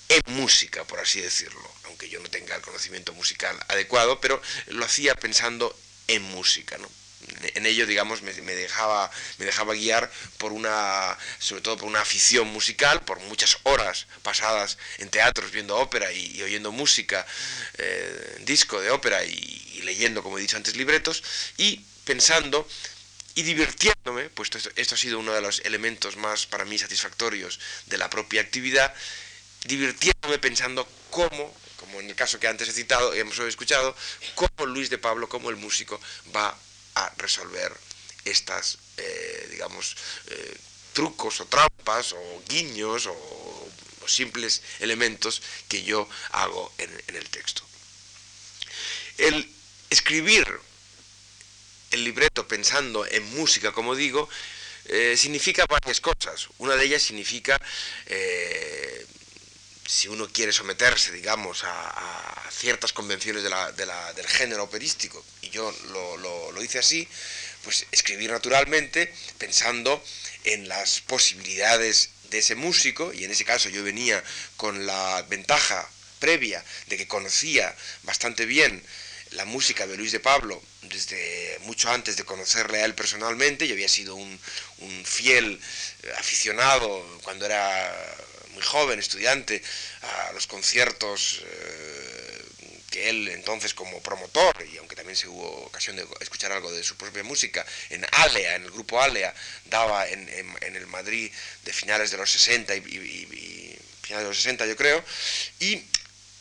[0.10, 4.86] en música, por así decirlo, aunque yo no tenga el conocimiento musical adecuado, pero lo
[4.86, 5.78] hacía pensando
[6.08, 6.90] en música, ¿no?
[7.54, 12.48] En ello, digamos, me, dejaba, me dejaba guiar por una, sobre todo por una afición
[12.48, 17.26] musical, por muchas horas pasadas en teatros viendo ópera y, oyendo música,
[17.78, 21.24] eh, disco de ópera y, leyendo, como he dicho antes, libretos,
[21.58, 22.68] y pensando
[23.36, 27.60] y divirtiéndome, pues esto, esto ha sido uno de los elementos más para mí satisfactorios
[27.88, 28.94] de la propia actividad,
[29.66, 33.96] divirtiéndome pensando cómo como en el caso que antes he citado, hemos escuchado,
[34.34, 36.00] cómo Luis de Pablo, como el músico,
[36.36, 36.58] va
[36.96, 37.72] a resolver
[38.26, 39.96] estas, eh, digamos,
[40.28, 40.58] eh,
[40.94, 43.16] trucos o trampas o guiños o,
[44.08, 47.64] simples elementos que yo hago en, el texto.
[49.18, 49.50] El
[49.90, 50.46] escribir
[51.90, 54.30] el libreto pensando en música, como digo,
[54.86, 56.50] eh, significa varias cosas.
[56.60, 57.60] Una de ellas significa
[59.86, 66.80] si uno quiere someterse, digamos, a, ciertas convenciones del género operístico, y yo lo, hice
[66.80, 67.08] así,
[67.64, 70.04] pues escribir naturalmente pensando
[70.46, 74.24] en las posibilidades de ese músico, y en ese caso yo venía
[74.58, 75.88] con la ventaja
[76.20, 78.84] previa de que conocía bastante bien
[79.32, 83.74] la música de Luis de Pablo desde mucho antes de conocerle a él personalmente, yo
[83.74, 84.40] había sido un,
[84.78, 85.60] un fiel
[86.18, 88.16] aficionado cuando era
[88.56, 89.62] muy joven, estudiante,
[90.02, 92.46] a los conciertos eh,
[92.90, 96.84] que él entonces como promotor, y aunque también se hubo ocasión de escuchar algo de
[96.84, 99.36] su propia música, en Alea, en el grupo Alea,
[99.66, 101.30] daba en, el Madrid
[101.64, 105.04] de finales de los 60 y, finales de los 60 yo creo,
[105.60, 105.84] y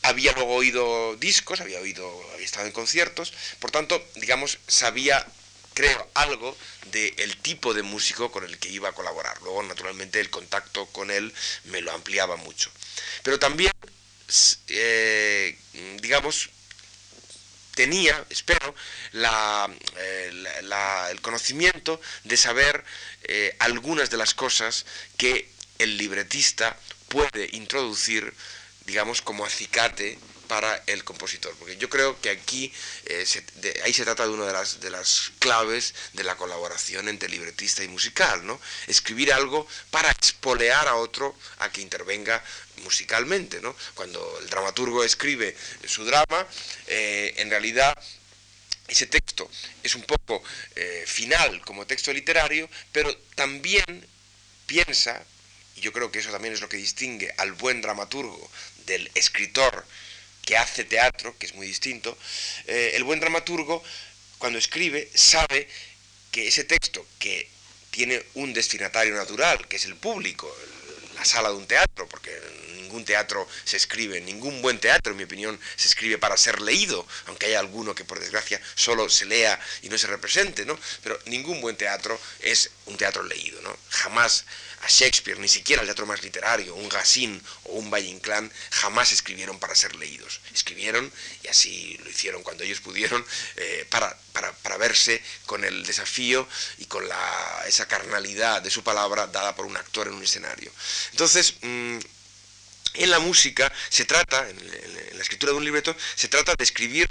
[0.03, 5.27] había luego oído discos, había oído, había estado en conciertos, por tanto, digamos, sabía
[5.75, 6.57] creo, algo
[6.93, 9.41] del tipo de músico con el que iba a colaborar.
[9.43, 12.70] Luego, naturalmente, el contacto con él me lo ampliaba mucho.
[13.22, 13.72] Pero también,
[14.68, 15.59] eh,
[16.01, 16.51] digamos,
[17.75, 18.75] tenía, espero,
[19.12, 20.31] eh,
[21.11, 22.85] el conocimiento de saber
[23.25, 28.33] eh, algunas de las cosas que el libretista puede introducir,
[28.87, 32.72] digamos, como acicate para el compositor, porque yo creo que aquí
[33.07, 33.24] eh,
[33.84, 37.82] ahí se trata de una de las, de las claves de la colaboración entre libretista
[37.82, 38.61] y musical, ¿no?
[38.86, 42.42] Escribir algo para espolear a otro a que intervenga
[42.82, 43.74] musicalmente, ¿no?
[43.95, 46.47] Cuando el dramaturgo escribe su drama,
[46.86, 47.95] eh, en realidad
[48.88, 49.51] ese texto
[49.82, 50.42] es un poco
[50.76, 54.07] eh, final como texto literario, pero también
[54.66, 55.24] piensa,
[55.76, 58.51] y yo creo que eso también es lo que distingue al buen dramaturgo
[58.86, 59.84] del escritor
[60.45, 62.16] que hace teatro, que es muy distinto,
[62.66, 63.82] eh, el buen dramaturgo,
[64.38, 65.68] cuando escribe, sabe
[66.30, 67.49] que ese texto, que
[67.90, 70.55] tiene un destinatario natural, que es el público,
[71.14, 72.32] la sala de un teatro, porque
[72.95, 77.05] ningún teatro se escribe, ningún buen teatro, en mi opinión, se escribe para ser leído,
[77.26, 80.78] aunque haya alguno que por desgracia solo se lea y no se represente, ¿no?
[81.03, 83.76] Pero ningún buen teatro es un teatro leído, ¿no?
[83.90, 84.45] Jamás
[84.82, 89.11] a Shakespeare, ni siquiera el teatro más literario, un Racine o un Valle Inclán, jamás
[89.11, 90.40] escribieron para ser leídos.
[90.55, 91.11] Escribieron,
[91.42, 93.24] y así lo hicieron cuando ellos pudieron,
[93.57, 96.47] eh, para, para, verse con el desafío
[96.78, 100.70] y con la, esa carnalidad de su palabra dada por un actor en un escenario.
[101.12, 101.99] Entonces, mm,
[102.95, 107.09] en la música se trata, en, la escritura de un libreto, se trata de escribir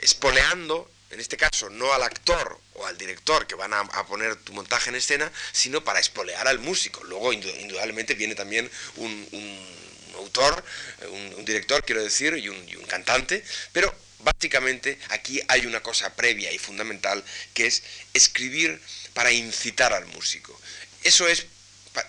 [0.00, 4.52] espoleando en este caso no al actor o al director que van a, poner tu
[4.52, 7.02] montaje en escena, sino para espolear al músico.
[7.04, 9.74] Luego, indudablemente, viene también un,
[10.16, 10.64] autor,
[11.08, 16.14] un, director, quiero decir, y un, y un cantante, pero básicamente aquí hay una cosa
[16.16, 17.22] previa y fundamental
[17.52, 18.80] que es escribir
[19.12, 20.60] para incitar al músico.
[21.04, 21.46] Eso es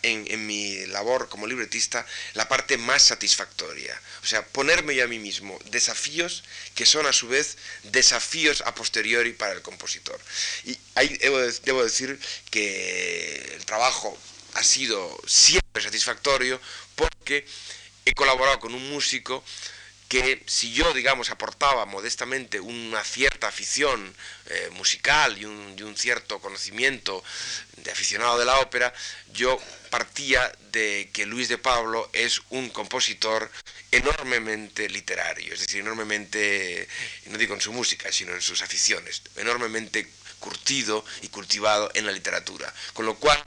[0.01, 3.99] en, mi labor como libretista la parte más satisfactoria.
[4.23, 8.75] O sea, ponerme yo a mí mismo desafíos que son a su vez desafíos a
[8.75, 10.19] posteriori para el compositor.
[10.65, 12.19] Y ahí debo, decir
[12.49, 14.17] que el trabajo
[14.53, 16.59] ha sido siempre satisfactorio
[16.95, 17.45] porque
[18.05, 19.43] he colaborado con un músico
[20.21, 25.97] que si yo, digamos, aportaba modestamente una cierta afición eh, musical y un, y un,
[25.97, 27.21] cierto conocimiento
[27.75, 28.93] de aficionado de la ópera,
[29.33, 29.59] yo
[29.89, 33.51] partía de que Luis de Pablo es un compositor
[33.91, 36.87] enormemente literario, es decir, enormemente,
[37.25, 40.07] no digo en su música, sino en sus aficiones, enormemente
[40.39, 42.73] curtido y cultivado en la literatura.
[42.93, 43.43] Con lo cual,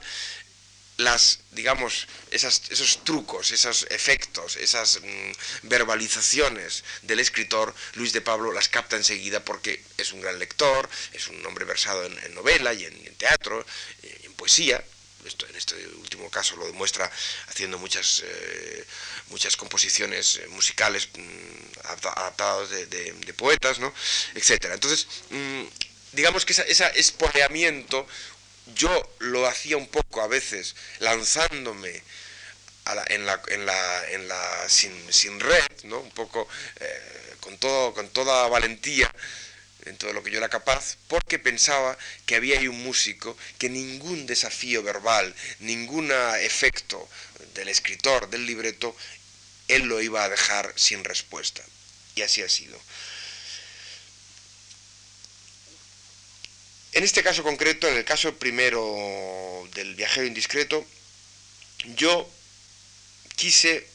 [0.99, 8.67] las, digamos, esos trucos, esos efectos, esas mm, verbalizaciones del escritor, Luis de Pablo las
[8.67, 13.15] capta enseguida porque es un gran lector, es un hombre versado en, novela y en,
[13.15, 13.65] teatro,
[14.03, 14.83] y en poesía,
[15.25, 17.09] esto, en este último caso lo demuestra
[17.47, 18.85] haciendo muchas, eh,
[19.29, 23.93] muchas composiciones eh, musicales mm, adaptadas de, poetas, ¿no?
[24.35, 24.65] etc.
[24.73, 25.63] Entonces, mm,
[26.11, 28.05] digamos que ese espoleamiento
[28.75, 32.01] yo lo hacía un poco a veces lanzándome
[33.07, 35.99] en, la, en la sin, red, ¿no?
[35.99, 36.47] un poco
[36.79, 39.13] eh, con, todo, con toda valentía
[39.85, 43.69] en todo lo que yo era capaz, porque pensaba que había ahí un músico que
[43.69, 46.11] ningún desafío verbal, ningún
[46.41, 47.09] efecto
[47.55, 48.95] del escritor, del libreto,
[49.67, 51.63] él lo iba a dejar sin respuesta.
[52.15, 52.79] Y así ha sido.
[56.99, 60.85] En este caso concreto, en el caso primero del viajero indiscreto,
[61.95, 62.29] yo
[63.37, 63.87] quise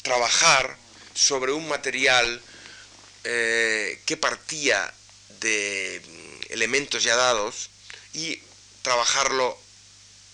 [0.00, 0.78] trabajar
[1.12, 2.40] sobre un material
[3.22, 4.90] eh, que partía
[5.40, 7.68] de mm, elementos ya dados
[8.14, 8.40] y
[8.80, 9.60] trabajarlo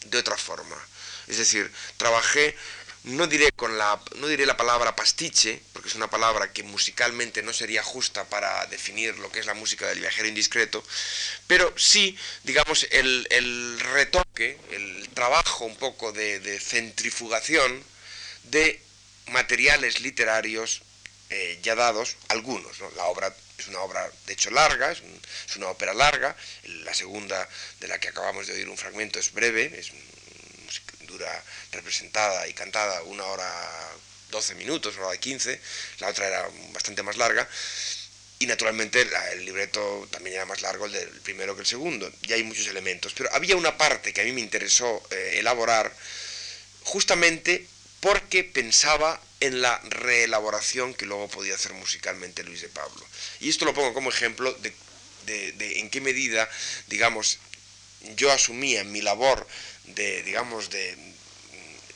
[0.05, 0.81] de otra forma.
[1.27, 2.57] Es decir, trabajé
[3.05, 7.43] no diré, con la, no diré la palabra pastiche, porque es una palabra que musicalmente
[7.43, 10.85] no sería justa para definir lo que es la música del viajero indiscreto,
[11.49, 17.83] pero sí, digamos, el, retoque, el trabajo un poco de, centrifugación
[18.45, 18.81] de
[19.29, 20.83] materiales literarios
[21.31, 22.79] eh, ya dados, algunos.
[22.97, 25.03] La obra es una obra, de hecho, larga, es,
[25.49, 27.49] es, una ópera larga, la segunda
[27.81, 29.93] de la que acabamos de oír un fragmento es breve, es
[31.07, 33.51] dura representada y cantada una hora
[34.31, 35.61] 12 minutos, una hora 15,
[35.99, 37.49] la otra era bastante más larga,
[38.39, 42.33] y naturalmente el libreto también era más largo el del primero que el segundo, y
[42.33, 45.95] hay muchos elementos, pero había una parte que a mí me interesó eh, elaborar
[46.83, 47.67] justamente
[48.01, 53.07] porque pensaba en la reelaboración que luego podía hacer musicalmente Luis de Pablo.
[53.41, 54.73] Y esto lo pongo como ejemplo de,
[55.53, 56.49] de en qué medida,
[56.89, 57.39] digamos,
[58.17, 59.47] yo asumía mi labor
[59.85, 60.97] de, digamos, de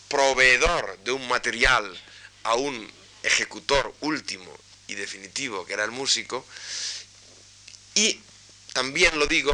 [0.09, 2.01] proveedor de un material
[2.45, 2.93] a un
[3.23, 6.47] ejecutor último y definitivo, que era el músico,
[7.95, 8.21] y
[8.73, 9.53] también lo digo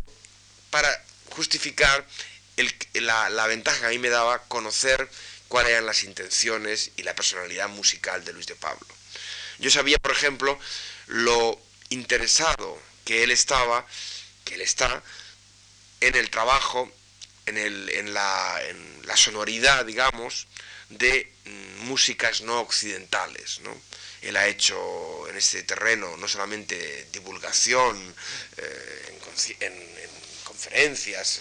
[0.70, 0.88] para
[1.30, 2.06] justificar
[2.94, 5.08] la, la, ventaja que a mí me daba conocer
[5.48, 8.86] cuáles eran las intenciones y la personalidad musical de Luis de Pablo.
[9.58, 10.58] Yo sabía, por ejemplo,
[11.06, 13.86] lo interesado que él estaba,
[14.44, 15.02] que él está,
[16.00, 16.90] en el trabajo
[17.46, 20.46] en, el, en, la, en la sonoridad, digamos,
[20.88, 23.60] de mm, músicas no occidentales.
[23.62, 23.76] ¿no?
[24.22, 28.14] Él ha hecho en este terreno no solamente divulgación
[28.56, 29.18] eh,
[29.60, 29.92] en,
[30.44, 31.40] conferencias,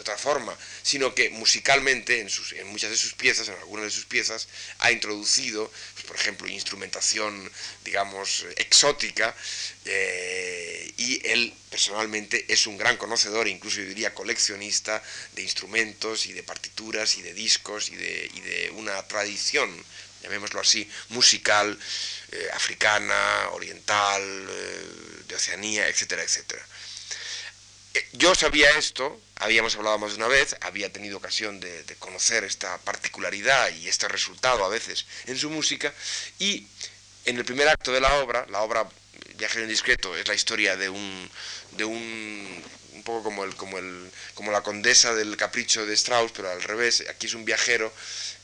[0.00, 3.84] de otra forma, sino que musicalmente en, sus, en muchas de sus piezas, en algunas
[3.84, 4.48] de sus piezas,
[4.78, 7.52] ha introducido, pues, por ejemplo, instrumentación,
[7.84, 9.36] digamos, exótica,
[9.84, 15.02] eh, y él personalmente es un gran conocedor, incluso yo diría coleccionista
[15.34, 19.84] de instrumentos y de partituras y de discos y de, y de una tradición
[20.22, 21.78] llamémoslo así, musical,
[22.30, 26.62] eh, africana, oriental, eh, de Oceanía, etcétera, etcétera.
[28.12, 32.78] Yo sabía esto, habíamos hablado más de una vez, había tenido ocasión de, conocer esta
[32.78, 35.92] particularidad y este resultado a veces en su música,
[36.38, 36.66] y
[37.24, 38.88] en el primer acto de la obra, la obra
[39.36, 41.30] Viajero Indiscreto es la historia de un,
[41.72, 46.32] de un, un poco como, el, como, el, como la condesa del capricho de Strauss,
[46.32, 47.92] pero al revés, aquí es un viajero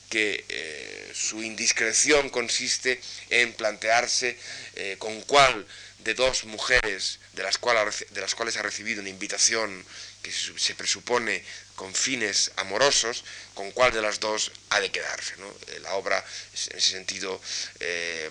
[0.09, 4.37] que eh, su indiscreción consiste en plantearse
[4.75, 5.65] eh, con cuál
[5.99, 9.85] de dos mujeres de las, cuales, ha recibido una invitación
[10.21, 11.43] que se presupone
[11.75, 13.23] con fines amorosos,
[13.53, 15.35] con cuál de las dos ha de quedarse.
[15.67, 17.39] Eh, la obra es en ese sentido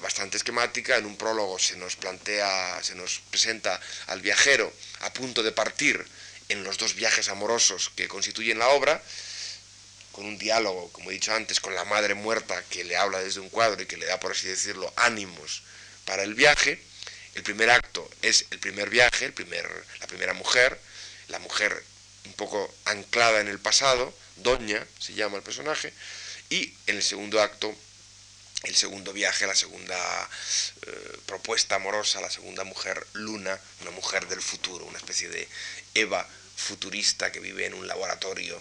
[0.03, 0.97] bastante esquemática.
[0.97, 6.05] En un prólogo se nos plantea, se nos presenta al viajero a punto de partir
[6.49, 9.03] en los dos viajes amorosos que constituyen la obra,
[10.13, 13.41] con un diálogo, como he dicho antes, con la madre muerta que le habla desde
[13.41, 15.63] un cuadro y que le da, por así decirlo, ánimos
[16.05, 16.81] para el viaje.
[17.37, 19.69] El primer acto es el primer viaje, el primer,
[20.01, 20.81] la primera mujer,
[21.29, 21.85] la mujer
[22.25, 25.93] un poco anclada en el pasado, Doña se llama el personaje,
[26.49, 27.77] y en el segundo acto,
[28.63, 29.97] el segundo viaje, la segunda
[30.87, 35.47] eh, propuesta amorosa, la segunda mujer, Luna, una mujer del futuro, una especie de
[35.93, 36.27] Eva
[36.57, 38.61] futurista que vive en un laboratorio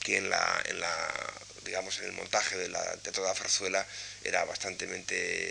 [0.00, 1.12] que en la, en la
[1.64, 3.86] digamos en el montaje de la Teatro de la Farzuela
[4.22, 4.86] era bastante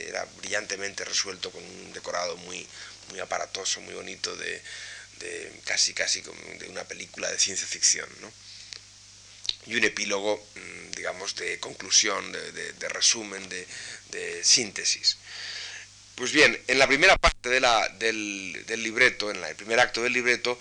[0.08, 2.68] era brillantemente resuelto con un decorado muy
[3.10, 4.62] muy aparatoso muy bonito de,
[5.66, 8.10] casi casi de una película de ciencia ficción
[9.66, 15.18] y un epílogo mm, digamos de conclusión de, resumen de, síntesis.
[16.16, 17.62] Pues bien en la primera parte de
[17.98, 20.60] del, del libreto en el primer acto del libreto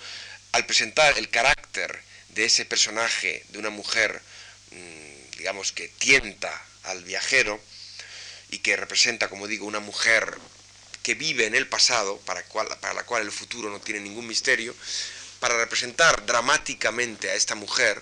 [0.52, 2.00] al presentar el carácter
[2.30, 4.20] de ese personaje, de una mujer,
[4.70, 5.01] mm,
[5.42, 6.52] digamos, que tienta
[6.84, 7.60] al viajero
[8.50, 10.38] y que representa, como digo, una mujer
[11.02, 12.44] que vive en el pasado, para,
[12.94, 14.72] la cual el futuro no tiene ningún misterio,
[15.40, 18.00] para representar dramáticamente a esta mujer,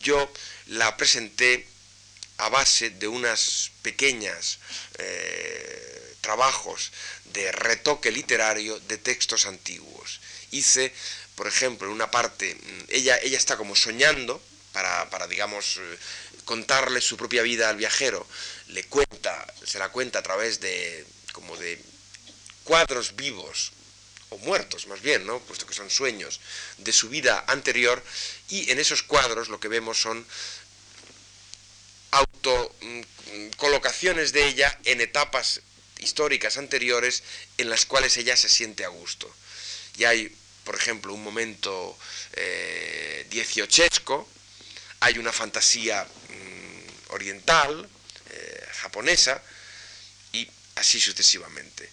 [0.00, 0.32] yo
[0.68, 1.68] la presenté
[2.38, 4.60] a base de unas pequeñas
[4.96, 6.90] eh, trabajos
[7.34, 10.20] de retoque literario de textos antiguos.
[10.52, 10.94] Hice
[11.34, 15.98] por ejemplo, en una parte, mm, ella, ella está como soñando para, para, digamos, eh,
[16.48, 18.26] contarle su propia vida al viajero,
[18.68, 21.78] le cuenta, se la cuenta a través de, como de
[22.64, 23.72] cuadros vivos,
[24.30, 25.40] o muertos más bien, ¿no?
[25.40, 26.40] puesto que son sueños,
[26.78, 28.02] de su vida anterior,
[28.48, 30.26] y en esos cuadros lo que vemos son
[32.12, 33.02] auto mm,
[34.32, 35.60] de ella en etapas
[35.98, 37.24] históricas anteriores
[37.58, 39.30] en las cuales ella se siente a gusto.
[39.98, 40.34] Y hay
[40.64, 41.98] por ejemplo, un momento
[42.34, 44.28] eh, dieciochesco,
[45.00, 46.06] hay una fantasía
[47.08, 47.88] oriental,
[48.30, 49.42] eh, japonesa,
[50.32, 51.88] y así sucesivamente.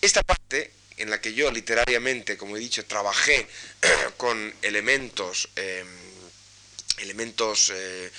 [0.00, 3.46] Esta parte en la que yo literariamente, como he dicho, trabajé
[4.16, 5.86] con elementos, em,
[6.98, 8.10] elementos eh,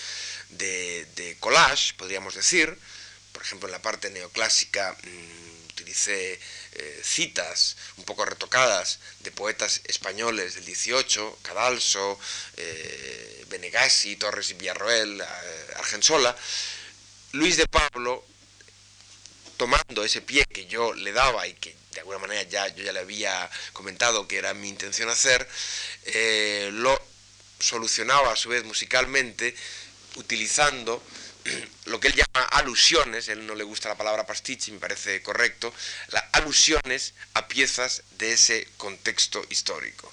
[0.50, 2.78] de, collage, podríamos decir,
[3.32, 6.40] por ejemplo en la parte neoclásica mm, utilicé
[6.74, 12.20] eh, citas un poco retocadas de poetas españoles del 18, Cadalso,
[12.58, 13.46] eh,
[14.20, 15.26] Torres y Villarroel, eh,
[15.78, 16.36] Argensola,
[17.32, 18.26] Luis de Pablo,
[19.58, 22.92] tomando ese pie que yo le daba y que de alguna manera ya yo ya
[22.92, 25.48] le había comentado que era mi intención hacer,
[26.74, 27.00] lo
[27.60, 29.56] solucionaba a su vez musicalmente
[30.16, 31.02] utilizando
[31.86, 35.74] lo que él llama alusiones, él no le gusta la palabra pastiche, me parece correcto,
[36.10, 40.12] las alusiones a piezas de ese contexto histórico.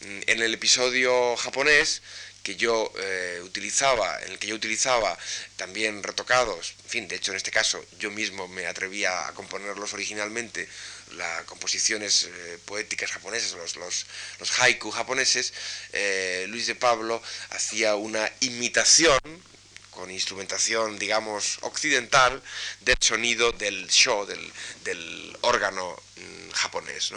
[0.00, 2.02] Mm, en el episodio japonés
[2.42, 5.16] que yo eh, utilizaba, en el que yo utilizaba
[5.56, 10.68] también retocados, fin, de hecho en este caso yo mismo me atrevía a componerlos originalmente,
[11.16, 14.06] las composiciones eh, poéticas japonesas, los, los,
[14.40, 15.54] los haiku japoneses,
[15.92, 19.18] eh, Luis de Pablo hacía una imitación
[19.94, 22.42] con instrumentación, digamos, occidental
[22.80, 27.12] del sonido del show, del, órgano mm, japonés.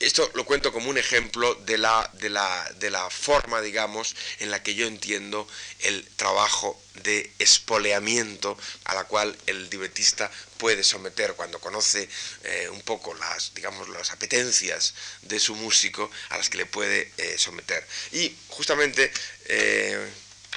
[0.00, 4.50] esto lo cuento como un ejemplo de la, de, la, de la, forma, digamos, en
[4.50, 5.48] la que yo entiendo
[5.80, 12.08] el trabajo de espoleamiento a la cual el libretista puede someter cuando conoce
[12.44, 17.12] eh, un poco las, digamos, las apetencias de su músico a las que le puede
[17.16, 17.86] eh, someter.
[18.12, 19.10] Y justamente,
[19.46, 20.08] eh,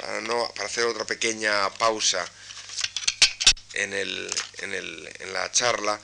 [0.02, 2.26] para, no, para hacer otra pequeña pausa
[3.74, 5.98] en, el, en, el, en la charla,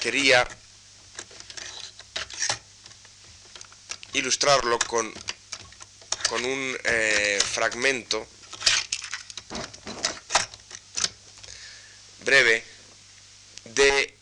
[0.00, 0.48] quería
[4.14, 5.12] ilustrarlo con,
[6.30, 8.26] con un eh, fragmento
[12.24, 12.64] breve
[13.64, 14.16] de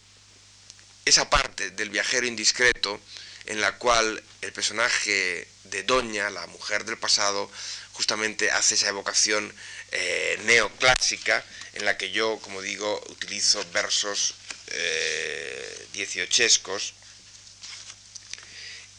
[1.04, 3.00] esa parte del viajero indiscreto
[3.46, 7.50] en la cual el personaje de Doña, la mujer del pasado,
[7.96, 9.52] justamente hace esa evocación
[9.90, 11.42] eh, neoclásica
[11.72, 14.34] en la que yo, como digo, utilizo versos
[14.68, 16.94] eh, dieciochescos.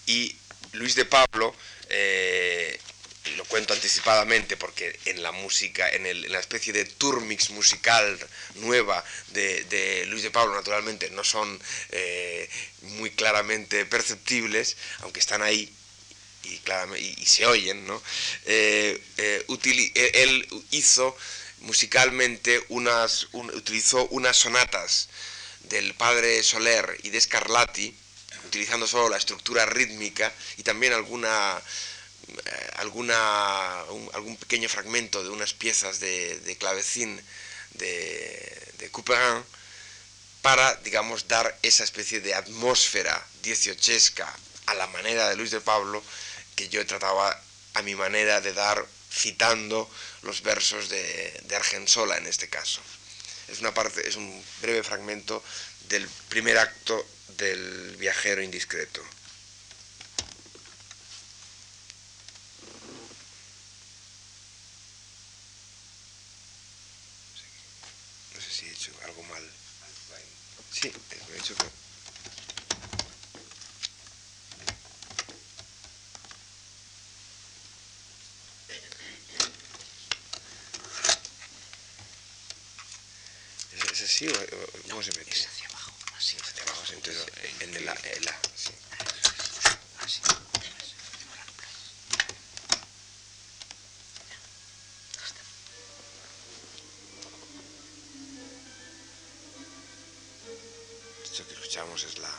[0.08, 0.36] Y
[0.74, 1.56] Luis de Pablo,
[1.90, 2.80] eh,
[3.36, 8.18] lo cuento anticipadamente porque en la música, en, la especie de turmix musical
[8.56, 11.62] nueva de, Luis de Pablo, naturalmente no son
[12.82, 15.77] muy claramente perceptibles, aunque están ahí
[16.98, 18.02] y, se oyen, ¿no?
[18.46, 21.16] él hizo
[21.62, 25.10] musicalmente unas, utilizó unas sonatas
[25.64, 27.96] del padre Soler y de Scarlatti,
[28.46, 31.62] utilizando solo la estructura rítmica y también alguna,
[32.28, 33.80] eh, alguna
[34.14, 37.22] algún pequeño fragmento de unas piezas de, clavecín
[37.74, 39.44] de, de Couperin,
[40.42, 44.34] para, digamos, dar esa especie de atmósfera dieciochesca
[44.68, 46.02] a la manera de Luis de Pablo
[46.58, 47.42] que yo trataba
[47.76, 49.90] a mi manera de dar citando
[50.24, 52.82] los versos de, de Argensola en este caso
[53.48, 55.44] es una parte, es un breve fragmento
[55.88, 59.02] del primer acto del viajero indiscreto.
[68.36, 69.44] No sé si he hecho algo mal.
[70.72, 70.92] Sí,
[71.34, 71.56] he hecho
[84.18, 85.32] así o cómo se mete?
[85.32, 86.38] Es hacia abajo, así.
[86.42, 87.26] Hacia abajo, entonces
[87.62, 88.74] en el, el A, sí.
[90.00, 90.22] Así.
[101.24, 102.34] Esto que escuchamos es la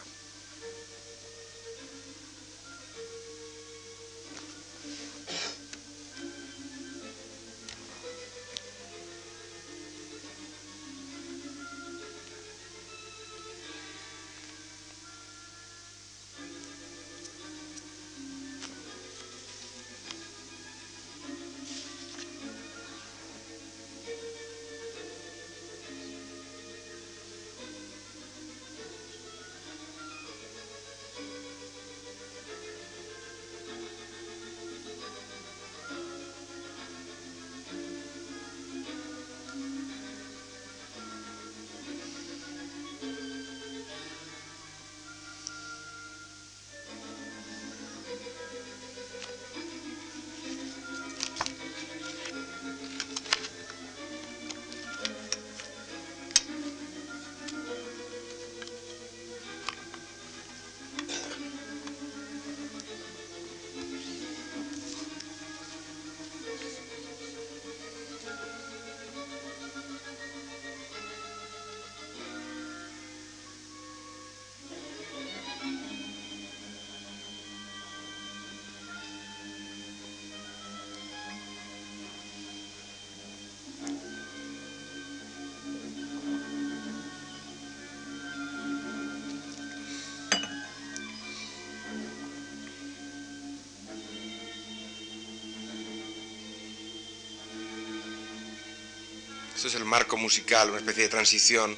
[99.59, 101.77] Esto es el marco musical, una especie de transición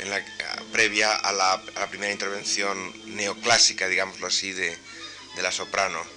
[0.00, 0.22] en la,
[0.70, 4.76] previa a la, primera intervención neoclásica, digámoslo así, de
[5.40, 6.15] la soprano.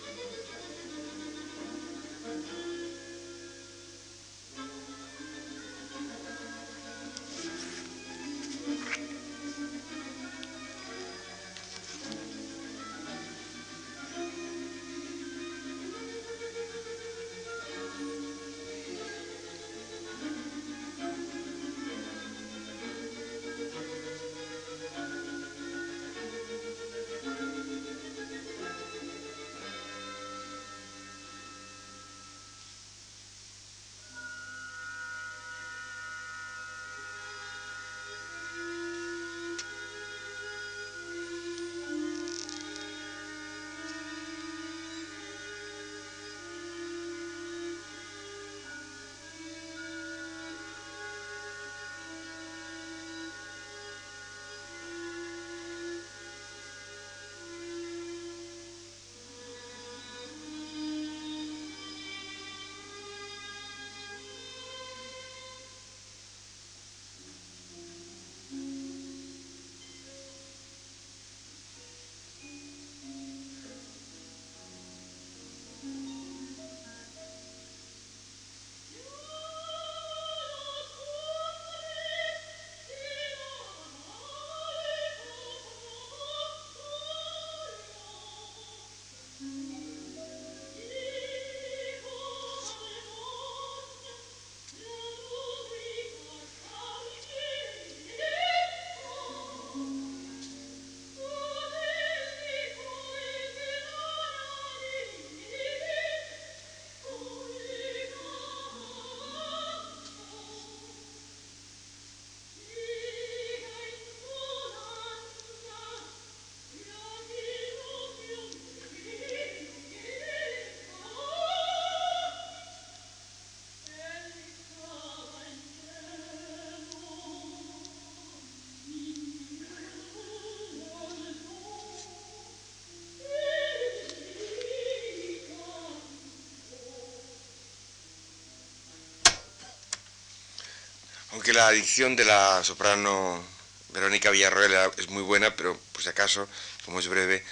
[141.41, 143.43] Que la edición de la soprano
[143.89, 146.47] Verónica Villarroel es muy buena, pero por si acaso,
[146.85, 147.43] como es breve,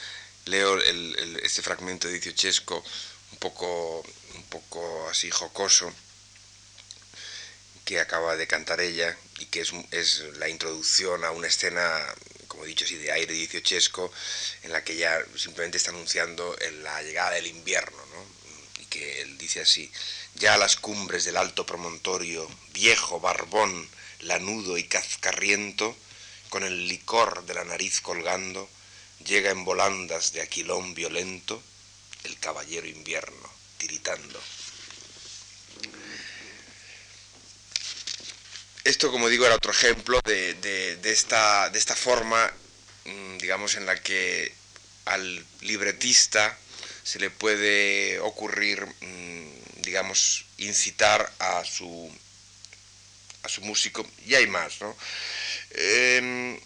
[0.46, 0.80] leo
[1.44, 2.84] este fragmento de Diciochesco
[3.32, 4.04] un poco,
[4.36, 5.94] un poco así jocoso
[7.86, 11.82] que acaba de cantar ella y que es, es la introducción a una escena,
[12.48, 14.12] como he dicho así, de aire diciochesco,
[14.64, 18.26] en la que ya simplemente está anunciando la llegada del invierno, ¿no?
[18.82, 19.90] y que él dice así,
[20.40, 23.88] ya a las cumbres del alto promontorio, viejo, barbón,
[24.22, 25.96] lanudo y cazcarriento,
[26.50, 28.70] con el licor de la nariz colgando,
[29.26, 31.62] llega en volandas de aquilón violento
[32.24, 34.42] el caballero invierno, tiritando.
[38.84, 42.50] Esto, como digo, era otro ejemplo de, esta, de esta forma,
[43.06, 44.54] mm, digamos, en la que
[45.06, 46.58] al libretista
[47.04, 49.27] se le puede ocurrir, mm,
[49.98, 52.16] digamos, incitar a su,
[53.41, 54.95] a su músico, y hay más, ¿no?
[55.72, 56.60] Em,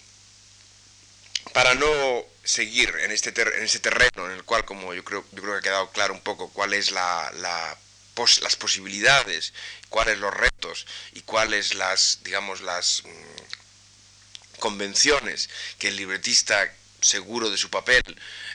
[1.53, 5.41] para no seguir en este, en este terreno en el cual, como yo creo, yo
[5.41, 9.53] creo que ha quedado claro un poco cuál es la, las posibilidades,
[9.87, 16.69] cuáles los retos y cuáles las, digamos, las mm, convenciones que el libretista
[16.99, 18.03] seguro de su papel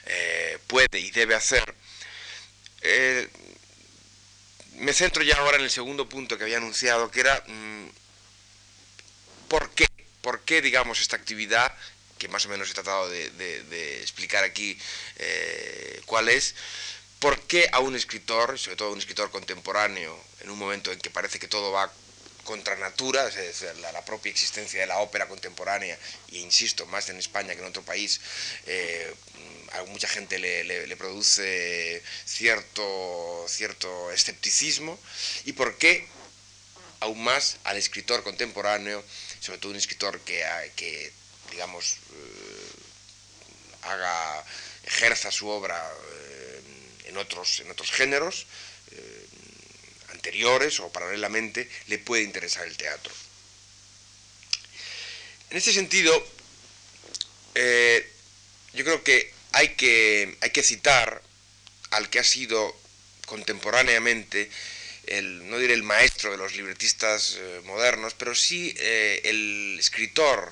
[0.05, 1.73] eh, puede y debe hacer,
[2.81, 3.27] eh,
[4.77, 7.87] me centro ya ahora en el segundo punto que había anunciado, que era mm,
[9.47, 9.87] por qué
[10.27, 11.71] por qué, digamos, esta actividad,
[12.17, 14.77] que más o menos he tratado de, explicar aquí
[15.15, 16.53] eh, cuál es,
[17.19, 20.99] por qué a un escritor, sobre todo a un escritor contemporáneo, en un momento en
[20.99, 21.89] que parece que todo va
[22.47, 25.99] contra natura, es la, propia existencia de la ópera contemporánea,
[26.31, 28.21] e insisto, más en España que en otro país,
[28.65, 29.13] eh,
[29.73, 34.97] a mucha gente le, produce cierto, cierto escepticismo,
[35.43, 36.07] y por qué
[37.01, 39.03] aún más al escritor contemporáneo
[39.41, 40.41] sobre todo un escritor que,
[40.77, 41.11] que
[41.51, 42.77] digamos, eh,
[44.85, 45.77] ejerza su obra
[46.13, 46.61] eh,
[47.07, 48.47] en, otros, en otros géneros
[50.17, 53.13] anteriores o paralelamente, le puede interesar el teatro.
[55.49, 56.11] En este sentido,
[58.73, 61.21] yo creo que hay, que hay que citar
[61.91, 62.75] al que ha sido
[63.25, 64.49] contemporáneamente
[65.21, 70.51] no diré el maestro de los libretistas eh, modernos, pero sí eh, el escritor,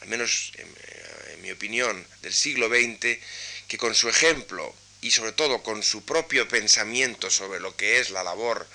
[0.00, 3.18] al menos en, eh, en, mi opinión, del siglo XX,
[3.66, 8.10] que con su ejemplo y sobre todo con su propio pensamiento sobre lo que es
[8.10, 8.66] la labor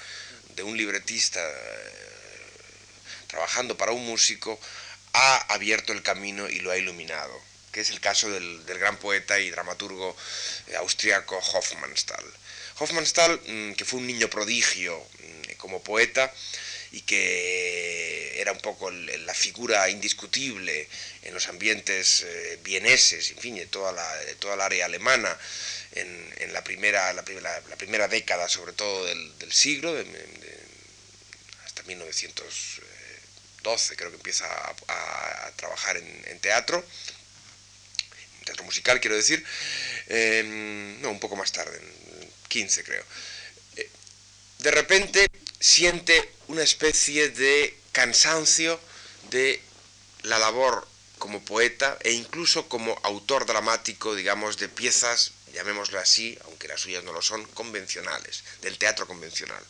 [0.55, 1.41] de un libretista
[3.27, 4.59] trabajando para un músico,
[5.13, 7.39] ha abierto el camino y lo ha iluminado,
[7.71, 10.15] que es el caso del, del gran poeta y dramaturgo
[10.77, 12.25] austriaco Hofmannsthal.
[12.79, 16.31] Hofmannsthal, mm, que fue un niño prodigio mm, como poeta
[16.91, 20.87] y que era un poco la figura indiscutible
[21.23, 24.07] en los ambientes eh, vieneses, en fin, de toda la,
[24.39, 25.35] toda la área alemana
[25.95, 29.95] en, la, primera, la, primera década, sobre todo del, siglo,
[31.65, 34.45] hasta 1912 creo que empieza
[34.87, 36.83] a, trabajar en, teatro,
[38.45, 39.45] teatro musical quiero decir,
[40.07, 41.79] em, no, un poco más tarde,
[42.47, 43.03] 15 creo,
[43.77, 43.89] eh,
[44.59, 45.29] de repente
[45.59, 48.79] siente una especie de cansancio
[49.29, 49.61] de
[50.23, 50.87] la labor
[51.19, 57.03] como poeta e incluso como autor dramático, digamos, de piezas, llamémoslo así, aunque las suyas
[57.03, 59.63] no lo son, convencionales, del teatro convencional.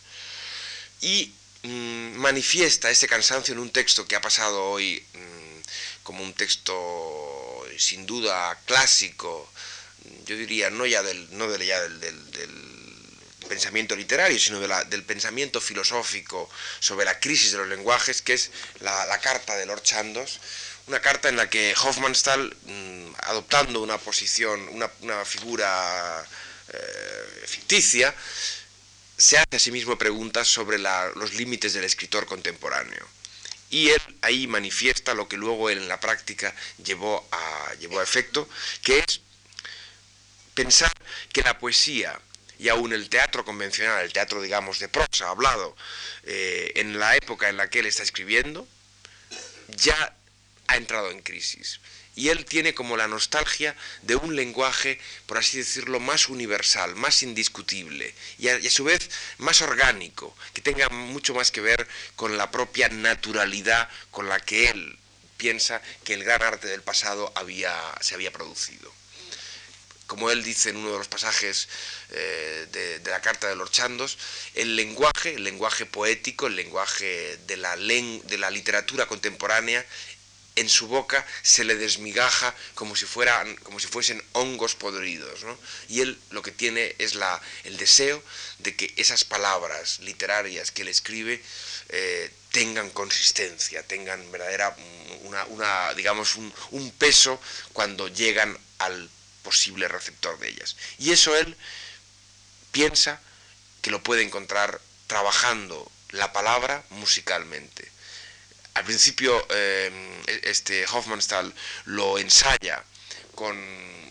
[1.01, 6.33] Y mm, manifiesta ese cansancio en un texto que ha pasado hoy mm, como un
[6.33, 9.51] texto sin duda clásico,
[10.25, 11.99] yo diría, no ya del, no ya del
[13.47, 19.19] pensamiento literario, sino del pensamiento filosófico sobre la crisis de los lenguajes, que es la,
[19.21, 20.39] carta de Lord Chandos,
[20.87, 26.25] una carta en la que Hofmannsthal, mm, adoptando una posición, una, figura
[26.69, 28.13] eh, ficticia,
[29.17, 33.07] se hace a sí mismo preguntas sobre los límites del escritor contemporáneo.
[33.69, 36.53] Y él ahí manifiesta lo que luego él en la práctica
[36.83, 38.47] llevó a, llevó efecto,
[38.81, 39.21] que es
[40.53, 40.91] pensar
[41.31, 42.19] que la poesía
[42.59, 45.75] y aún el teatro convencional, el teatro, digamos, de prosa, hablado,
[46.23, 48.67] eh, en la época en la que él está escribiendo,
[49.69, 50.15] ya
[50.67, 51.79] ha entrado en crisis.
[52.15, 57.23] Y él tiene como la nostalgia de un lenguaje, por así decirlo, más universal, más
[57.23, 59.09] indiscutible y a, su vez
[59.39, 64.69] más orgánico, que tenga mucho más que ver con la propia naturalidad con la que
[64.69, 64.99] él
[65.37, 68.93] piensa que el gran arte del pasado había, se había producido.
[70.05, 71.67] como él dice en uno de los pasajes
[72.11, 74.19] eh, de, la carta de los Chandos,
[74.53, 79.83] el lenguaje, el lenguaje poético, el lenguaje de la, de la literatura contemporánea,
[80.55, 85.41] en su boca se le desmigaja como si, fueran, como si fuesen hongos podridos.
[85.89, 88.23] Y él lo que tiene es la, el deseo
[88.59, 91.41] de que esas palabras literarias que él escribe
[91.89, 94.75] eh, tengan consistencia, tengan verdadera,
[95.49, 97.41] una, digamos, un, un peso
[97.73, 99.09] cuando llegan al
[99.41, 100.75] posible receptor de ellas.
[100.99, 101.57] Y eso él
[102.71, 103.19] piensa
[103.81, 107.92] que lo puede encontrar trabajando la palabra musicalmente.
[108.73, 109.91] Al principio eh,
[110.43, 111.53] este Hofmannsthal
[111.85, 112.83] lo ensaya
[113.35, 113.55] con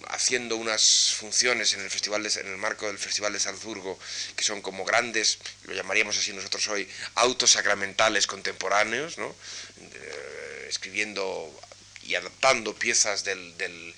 [0.08, 3.98] haciendo unas funciones en el festival en el marco del Festival de Salzburgo
[4.36, 9.34] que son como grandes, lo llamaríamos así nosotros hoy, autos sacramentales contemporáneos, ¿no?
[9.80, 11.58] Eh, escribiendo
[12.02, 13.94] y adaptando piezas de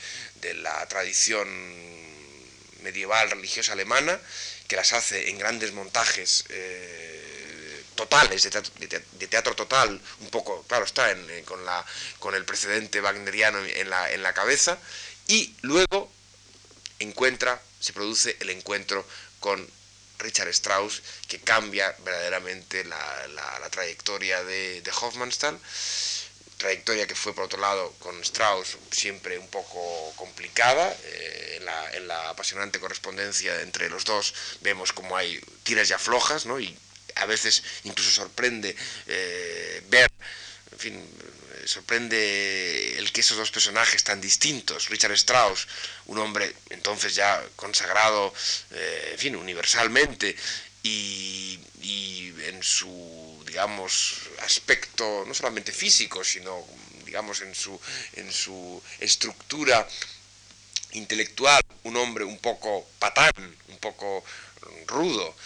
[0.56, 1.48] la tradición
[2.82, 4.20] medieval religiosa alemana,
[4.68, 7.23] que las hace en grandes montajes eh,
[7.94, 11.84] totales, de teatro, total, un poco, claro está, eh, con, la,
[12.18, 14.78] con el precedente wagneriano en la, en la cabeza,
[15.26, 16.10] y luego
[16.98, 19.06] encuentra, se produce el encuentro
[19.40, 19.68] con
[20.18, 25.58] Richard Strauss, que cambia verdaderamente la, la, trayectoria de, de Hofmannsthal
[26.56, 30.96] trayectoria que fue por otro lado con Strauss siempre un poco complicada.
[31.04, 31.60] Eh,
[31.92, 36.58] en, la, apasionante correspondencia entre los dos vemos como hay tiras ya flojas, ¿no?
[37.16, 38.74] A veces incluso sorprende
[39.06, 40.10] eh, ver,
[40.72, 45.66] en fin, eh, sorprende el que esos dos personajes tan distintos, Richard Strauss,
[46.06, 48.32] un hombre entonces ya consagrado,
[48.70, 50.36] en fin, universalmente,
[50.82, 56.66] y, y en su digamos, aspecto no solamente físico, sino,
[57.06, 57.80] digamos, en su,
[58.14, 59.86] en su estructura
[60.90, 63.30] intelectual, un hombre un poco patán,
[63.68, 64.24] un poco
[64.88, 65.36] rudo,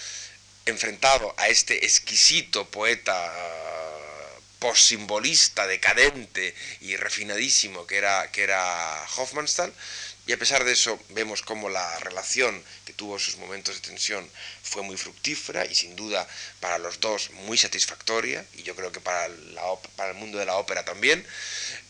[0.69, 3.15] enfrentado a este exquisito poeta
[4.75, 9.73] simbolista decadente y refinadísimo que era, que era Hofmannsthal,
[10.27, 14.29] y a pesar de eso, vemos cómo la relación que tuvo sus momentos de tensión
[14.63, 16.29] fue muy fructífera y sin duda
[16.61, 19.27] para los dos muy satisfactoria, y yo creo que para,
[19.97, 21.27] para el mundo de la ópera también.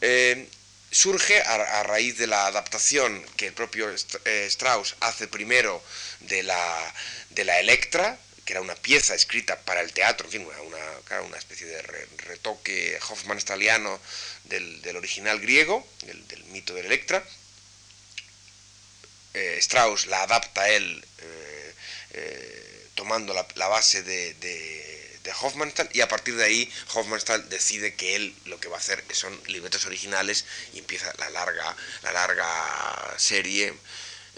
[0.00, 0.48] Eh,
[0.90, 5.82] surge a, raíz de la adaptación que el propio eh, Strauss hace primero
[6.20, 6.94] de la,
[7.30, 8.18] de la Electra,
[8.48, 11.82] que era una pieza escrita para el teatro, en fin, una, una, especie de
[12.16, 14.00] retoque Hoffmann-Staliano
[14.44, 17.22] del, del, original griego, del, del mito de Electra,
[19.34, 21.74] eh, Strauss la adapta él eh,
[22.12, 25.34] eh, tomando la, base de, de,
[25.92, 29.38] y a partir de ahí Hofmannsthal decide que él lo que va a hacer son
[29.48, 33.74] libretos originales y empieza la larga, la larga serie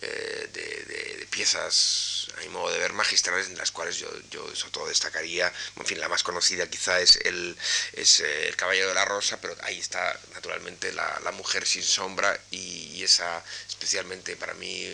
[0.01, 4.89] de, piezas, a mi modo de ver, magistrales, en las cuales yo, yo sobre todo
[4.89, 7.57] destacaría, en fin, la más conocida quizá es el,
[7.93, 12.39] es el Caballero de la Rosa, pero ahí está naturalmente la, la Mujer sin sombra
[12.51, 14.87] y, esa especialmente para mí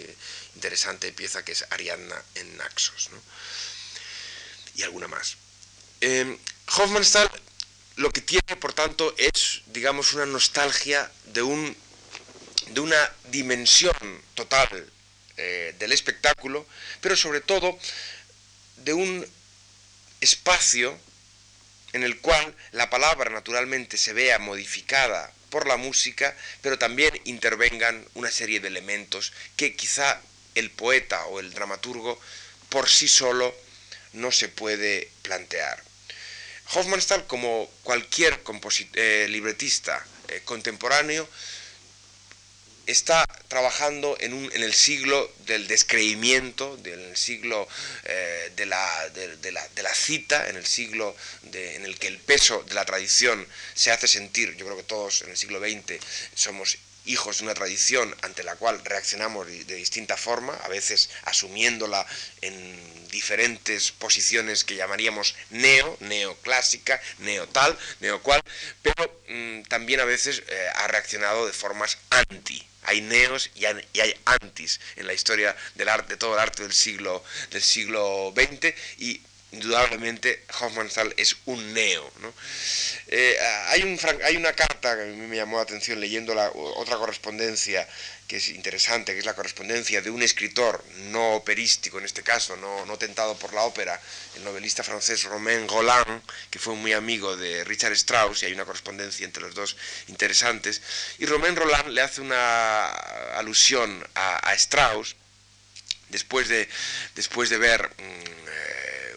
[0.54, 3.20] interesante pieza que es Ariadna en Naxos, ¿no?
[4.76, 5.36] y alguna más.
[6.00, 6.38] Eh,
[6.76, 7.28] Hofmannsthal
[7.96, 11.76] lo que tiene, por tanto, es, digamos, una nostalgia de un
[12.68, 13.94] de una dimensión
[14.34, 14.90] total
[15.36, 16.66] eh, del espectáculo,
[17.00, 17.78] pero sobre todo
[18.78, 19.26] de un
[20.20, 20.98] espacio
[21.92, 28.06] en el cual la palabra naturalmente se vea modificada por la música, pero también intervengan
[28.14, 30.20] una serie de elementos que quizá
[30.54, 32.20] el poeta o el dramaturgo
[32.68, 33.54] por sí solo
[34.12, 35.82] no se puede plantear.
[36.74, 38.40] Hofmannsthal, como cualquier
[38.94, 41.28] eh, libretista eh, contemporáneo,
[42.86, 47.68] está trabajando en, un, en el siglo del descreimiento, del siglo
[48.04, 51.16] eh, de, la, de, la, de, la, cita, en el siglo
[51.52, 54.56] en el que el peso de la tradición se hace sentir.
[54.56, 55.98] Yo creo que todos en el siglo XX
[56.34, 62.06] somos hijos de una tradición ante la cual reaccionamos de, distinta forma, a veces asumiéndola
[62.42, 68.42] en diferentes posiciones que llamaríamos neo, neoclásica, neotal, neocual,
[68.82, 72.66] pero mm, también a veces eh, ha reaccionado de formas anti.
[72.86, 76.72] Hay neos y hay, antis en la historia del arte, de todo el arte del
[76.72, 79.20] siglo, del siglo XX y
[79.52, 82.10] indudablemente Hofmannsthal es un neo.
[82.20, 82.32] ¿no?
[83.08, 83.36] Eh,
[83.68, 83.98] hay, un,
[84.36, 87.86] una carta que a mí me llamó la atención leyendo la, otra correspondencia
[88.26, 92.56] que es interesante, que es la correspondencia de un escritor no operístico en este caso,
[92.56, 94.00] no, no tentado por la ópera,
[94.34, 98.64] el novelista francés Romain Roland, que fue muy amigo de Richard Strauss, y hay una
[98.64, 99.76] correspondencia entre los dos
[100.08, 100.82] interesantes,
[101.18, 102.88] y Romain Roland le hace una
[103.36, 105.14] alusión a, Strauss,
[106.10, 106.68] después de,
[107.14, 107.90] después de ver...
[107.98, 108.36] Mm,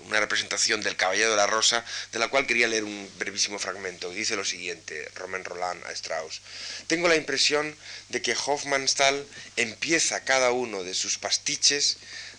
[0.09, 4.09] una representación del Caballero de la Rosa, de la cual quería leer un brevísimo fragmento.
[4.09, 6.41] Dice lo siguiente, Romain Roland a Strauss.
[6.87, 7.75] Tengo la impresión
[8.09, 9.25] de que Hofmannsthal
[9.55, 11.97] empieza cada uno de sus pastiches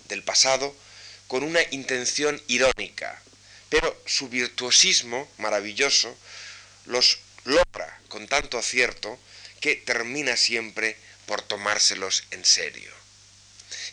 [0.09, 0.75] del pasado
[1.29, 3.23] con una intención irónica,
[3.69, 6.17] pero su virtuosismo maravilloso
[6.87, 9.19] los logra con tanto acierto
[9.61, 10.97] que termina siempre
[11.27, 13.00] por tomárselos en serio.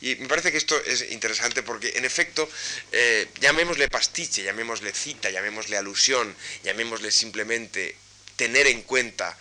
[0.02, 2.50] Y me parece que esto es interesante porque, en efecto,
[2.92, 7.98] eh, llamémosle pastiche, llamémosle cita, llamémosle alusión, llamémosle simplemente
[8.36, 9.38] tener en cuenta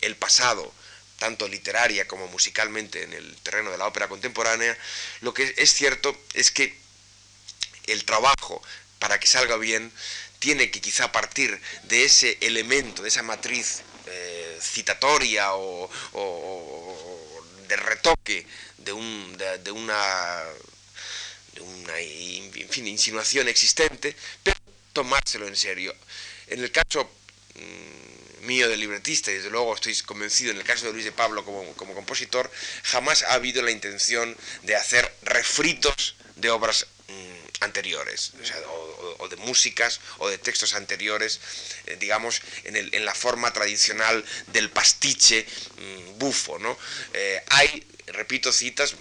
[0.00, 0.72] el pasado,
[1.18, 4.76] tanto literaria como musicalmente en el terreno de la ópera contemporánea,
[5.20, 6.76] lo que es cierto es que
[7.86, 8.62] el trabajo,
[8.98, 9.92] para que salga bien,
[10.38, 15.90] tiene que quizá partir de ese elemento, de esa matriz eh, citatoria o,
[17.70, 18.44] de retoque
[18.78, 20.42] de, un, de, una,
[21.54, 24.56] de una insinuación existente, pero
[24.92, 25.94] tomárselo en serio.
[26.48, 27.08] En el caso
[27.54, 31.12] mm, mío de libretista, y desde luego estoy convencido en el caso de Luis de
[31.12, 32.50] Pablo como, como compositor,
[32.82, 38.32] jamás ha habido la intención de hacer refritos de obras mm, anteriores,
[39.18, 41.40] o, de músicas o de textos anteriores,
[41.86, 45.46] eh, digamos, en, el, en, la forma tradicional del pastiche
[45.76, 46.58] mm, bufo.
[46.58, 46.76] ¿no?
[47.12, 48.94] Eh, hay repito citas,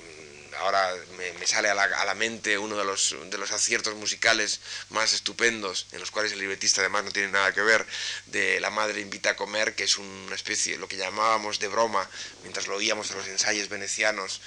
[0.60, 5.88] ahora me, sale a la, mente uno de los, de los aciertos musicales más estupendos,
[5.91, 7.86] en los cuales el libretista además no tiene nada que ver,
[8.28, 12.07] de La Madre Invita a Comer, que es una especie, lo que llamábamos de broma,
[12.41, 14.41] mientras lo oíamos en los ensayos venecianos,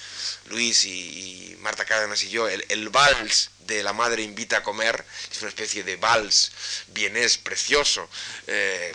[0.46, 5.04] Luis y, Marta Cárdenas y yo, el, el, vals de La Madre Invita a Comer,
[5.30, 6.52] es una especie de vals
[6.88, 8.08] vienés precioso.
[8.46, 8.92] Eh,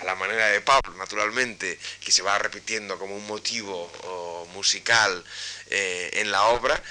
[0.00, 3.88] a la manera de Pablo, naturalmente, que se va repitiendo como un motivo
[4.52, 5.24] musical
[5.74, 6.82] eh, en la obra.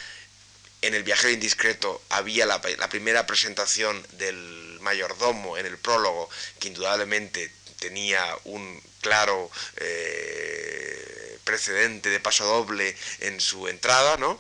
[0.81, 6.27] En El viajero indiscreto había la, primera presentación del mayordomo en el prólogo,
[6.59, 14.39] que indudablemente tenía un claro eh, precedente de paso doble en su entrada, ¿no?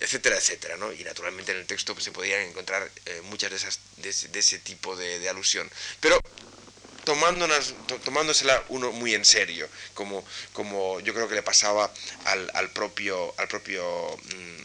[0.00, 0.92] etcétera, etcétera, ¿no?
[0.92, 4.58] Y naturalmente en el texto pues, se podían encontrar eh, muchas de, esas, de, ese
[4.58, 5.70] tipo de, de alusión.
[6.00, 6.20] Pero
[8.04, 11.92] tomándosela uno muy en serio, como, como yo creo que le pasaba
[12.24, 13.84] al, propio, al propio
[14.16, 14.58] mm.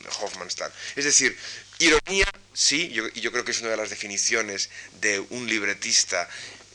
[0.95, 1.38] Es decir,
[1.80, 4.70] ironía, sí, yo, yo creo que es una de las definiciones
[5.02, 6.28] de un libretista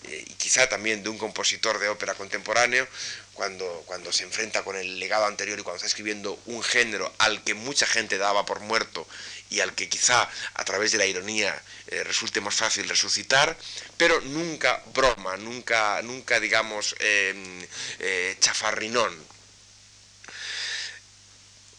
[0.04, 2.86] eh, y quizá también de un compositor de ópera contemporáneo,
[3.34, 7.44] cuando, cuando se enfrenta con el legado anterior y cuando está escribiendo un género al
[7.44, 9.06] que mucha gente daba por muerto
[9.50, 13.56] y al que quizá a través de la ironía eh, resulte más fácil resucitar,
[13.96, 17.66] pero nunca broma, nunca, nunca digamos, em,
[17.98, 19.26] eh, chafarrinón.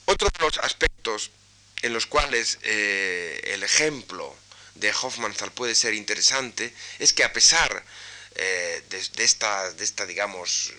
[0.05, 1.31] Otro de los aspectos
[1.81, 4.35] en los cuales eh, el ejemplo
[4.75, 7.83] de Hofmannsthal puede ser interesante es que a pesar
[8.35, 10.71] de, esta, de esta, digamos,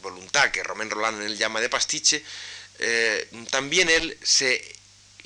[0.00, 2.24] voluntad que Romain Roland él llama de pastiche,
[3.50, 4.77] también él se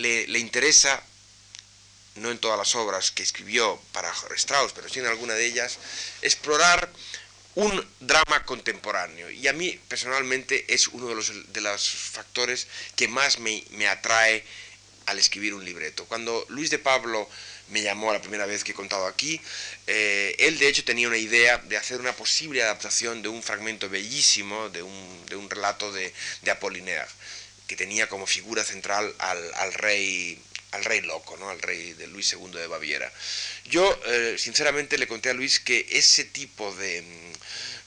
[0.02, 1.02] le, interesa,
[2.16, 5.78] no en todas las obras que escribió para Strauss, pero sí en alguna de ellas,
[6.20, 6.90] explorar
[7.54, 9.30] un drama contemporáneo.
[9.30, 12.66] Y a mí personalmente es uno de los, de los factores
[12.96, 14.44] que más me, atrae
[15.06, 16.04] al escribir un libreto.
[16.06, 17.28] Cuando Luis de Pablo
[17.68, 19.40] me llamó la primera vez que he contado aquí,
[19.86, 23.88] eh, él de hecho tenía una idea de hacer una posible adaptación de un fragmento
[23.88, 26.12] bellísimo de un, de un relato de,
[26.42, 26.50] de
[27.72, 30.38] que tenía como figura central al, rey
[30.72, 31.48] al rey loco, ¿no?
[31.48, 33.10] al rey de Luis II de Baviera.
[33.64, 37.02] Yo, eh, sinceramente, le conté a Luis que ese tipo de,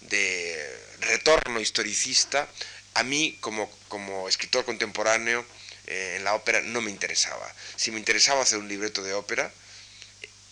[0.01, 2.49] de retorno historicista,
[2.95, 5.45] a mí, como, como escritor contemporáneo
[5.85, 7.53] eh, en la ópera, no me interesaba.
[7.75, 9.53] Si me interesaba hacer un libreto de ópera,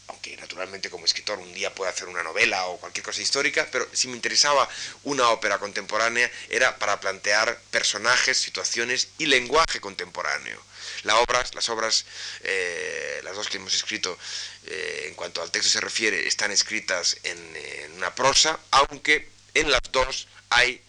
[0.08, 3.88] aunque naturalmente como escritor un día puede hacer una novela o cualquier cosa histórica, pero
[3.94, 4.68] si me interesaba
[5.04, 10.62] una ópera contemporánea era para plantear personajes, situaciones y lenguaje contemporáneo.
[11.04, 12.06] Las obras, las obras,
[12.42, 14.18] eh, las dos que hemos escrito
[14.66, 19.82] eh, en cuanto al texto se refiere, están escritas en, una prosa, aunque en las
[19.92, 20.82] dos hay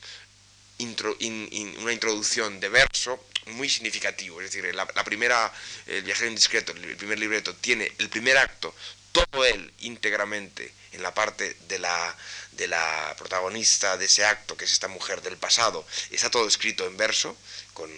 [0.79, 4.41] una introducción de verso muy significativo.
[4.41, 5.53] Es decir, la, la primera,
[5.87, 8.75] el viajero indiscreto, el primer libreto, tiene el primer acto
[9.15, 12.17] todo él íntegramente en la parte de la,
[12.53, 16.85] de la protagonista de ese acto, que es esta mujer del pasado, está todo escrito
[16.87, 17.37] en verso,
[17.73, 17.91] con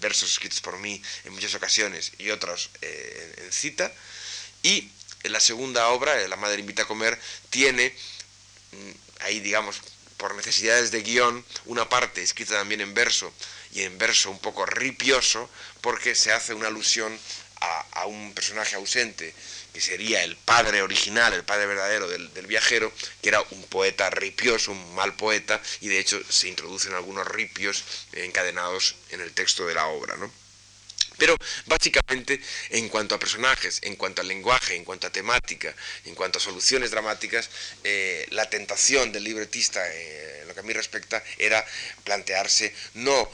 [0.00, 3.92] versos escritos por mí en muchas ocasiones y otros eh, en cita.
[4.62, 4.90] Y
[5.22, 7.20] en la segunda obra, La Madre Invita a Comer,
[7.50, 7.94] tiene
[8.72, 9.80] mm, ahí, digamos,
[10.16, 13.32] por necesidades de guion, una parte escrita también en verso
[13.72, 15.50] y en verso un poco ripioso,
[15.82, 17.18] porque se hace una alusión
[17.60, 19.34] a, un personaje ausente,
[19.76, 22.90] que sería el padre original, el padre verdadero del, viajero,
[23.20, 27.84] que era un poeta ripioso, un mal poeta, y de hecho se introducen algunos ripios
[28.14, 30.16] encadenados en el texto de la obra.
[30.16, 30.32] ¿no?
[31.18, 31.36] Pero
[31.66, 32.40] básicamente
[32.70, 35.76] en cuanto a personajes, en cuanto al lenguaje, en cuanto a temática,
[36.06, 37.50] en cuanto a soluciones dramáticas,
[37.84, 41.62] eh, la tentación del libretista, eh, en lo que a mí respecta, era
[42.02, 43.30] plantearse no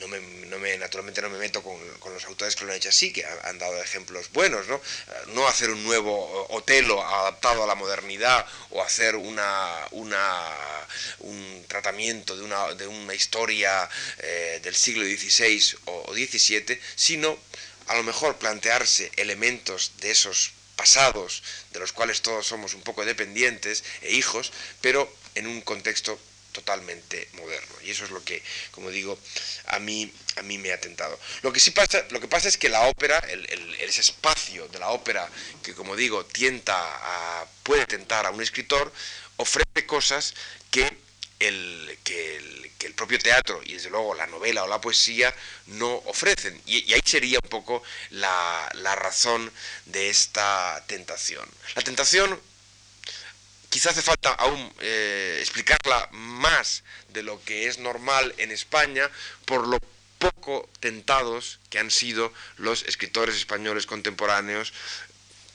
[0.00, 1.78] no me, no me, naturalmente no me meto con,
[2.12, 4.80] los autores que lo han hecho así, que han, dado ejemplos buenos, ¿no?
[5.28, 12.42] No hacer un nuevo Otelo adaptado a la modernidad o hacer una, un tratamiento de
[12.42, 13.88] una, de una historia
[14.18, 17.38] eh, del siglo XVI o, XVII, sino
[17.86, 21.42] a lo mejor plantearse elementos de esos pasados,
[21.72, 26.18] de los cuales todos somos un poco dependientes e hijos, pero en un contexto
[26.58, 27.74] totalmente moderno.
[27.84, 29.18] Y eso es lo que, como digo,
[29.66, 31.18] a mí, a mí me ha tentado.
[31.42, 33.18] Lo que sí pasa, lo que pasa es que la ópera,
[33.80, 35.28] ese espacio de la ópera
[35.62, 38.92] que, como digo, tienta a, puede tentar a un escritor,
[39.36, 40.34] ofrece cosas
[40.70, 40.84] que
[41.38, 45.32] el, que el, propio teatro y desde luego la novela o la poesía
[45.66, 46.60] no ofrecen.
[46.66, 49.52] Y, ahí sería un poco la, la razón
[49.86, 51.48] de esta tentación.
[51.76, 52.40] La tentación
[53.70, 59.10] quizá hace falta aún eh, explicarla más de lo que es normal en España
[59.44, 59.78] por lo
[60.18, 64.72] poco tentados que han sido los escritores españoles contemporáneos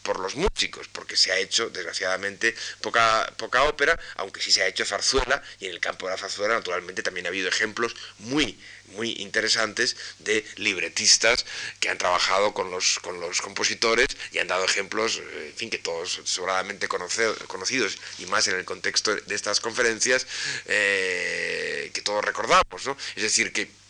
[0.03, 4.67] por los músicos, porque se ha hecho, desgraciadamente, poca, poca ópera, aunque sí se ha
[4.67, 8.59] hecho zarzuela, y en el campo de la zarzuela, naturalmente, también ha habido ejemplos muy,
[8.87, 11.45] muy interesantes de libretistas
[11.79, 15.69] que han trabajado con los, con los compositores y han dado ejemplos, eh, en fin,
[15.69, 20.27] que todos sobradamente conocidos, y más en el contexto de estas conferencias,
[20.65, 22.97] eh, que todos recordamos, ¿no?
[23.15, 23.82] Es decir, que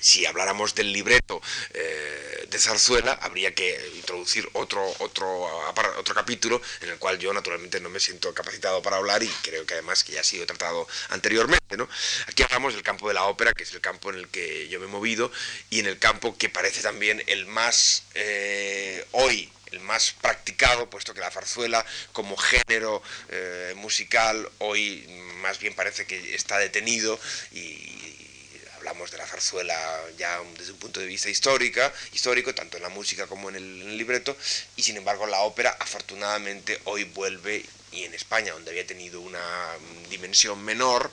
[0.00, 1.40] si habláramos del libreto
[1.74, 5.44] eh, de zarzuela, habría que introducir otro, otro,
[5.96, 9.66] otro capítulo en el cual yo naturalmente no me siento capacitado para hablar y creo
[9.66, 11.76] que además que ya ha sido tratado anteriormente.
[11.76, 11.88] ¿no?
[12.26, 14.80] Aquí hablamos del campo de la ópera, que es el campo en el que yo
[14.80, 15.30] me he movido
[15.70, 21.12] y en el campo que parece también el más eh, hoy el más practicado, puesto
[21.12, 25.06] que la zarzuela como género eh, musical hoy
[25.42, 27.20] más bien parece que está detenido
[27.52, 28.27] y,
[28.78, 29.76] hablamos de la zarzuela
[30.16, 33.98] ya desde un punto de vista histórica, histórico, tanto en la música como en el,
[33.98, 34.36] libreto,
[34.76, 39.40] y sin embargo la ópera afortunadamente hoy vuelve, y en España, donde había tenido una
[40.08, 41.10] dimensión menor,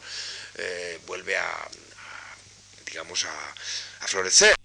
[0.56, 1.68] eh, vuelve a,
[2.86, 4.56] digamos, a, florecer,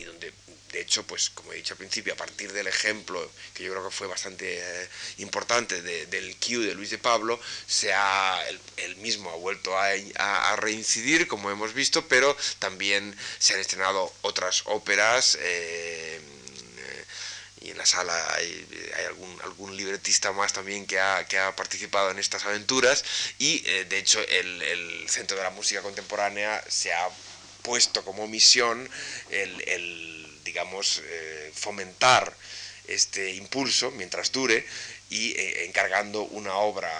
[0.73, 3.85] de hecho, pues como he dicho al principio, a partir del ejemplo, que yo creo
[3.85, 4.89] que fue bastante eh,
[5.19, 8.39] importante del Q de Luis de Pablo, se ha,
[8.77, 14.63] él, mismo ha vuelto a, reincidir, como hemos visto, pero también se han estrenado otras
[14.67, 15.39] óperas.
[15.41, 16.21] Eh,
[17.63, 18.67] y en la sala hay,
[19.45, 23.05] algún, libretista más también que ha, que ha, participado en estas aventuras
[23.39, 27.09] y eh, de hecho el, Centro de la Música Contemporánea se ha
[27.63, 28.89] puesto como misión
[29.31, 30.20] el
[30.51, 32.35] digamos, eh, fomentar
[32.89, 34.67] este impulso mientras dure
[35.11, 36.91] y eh, encargando una obra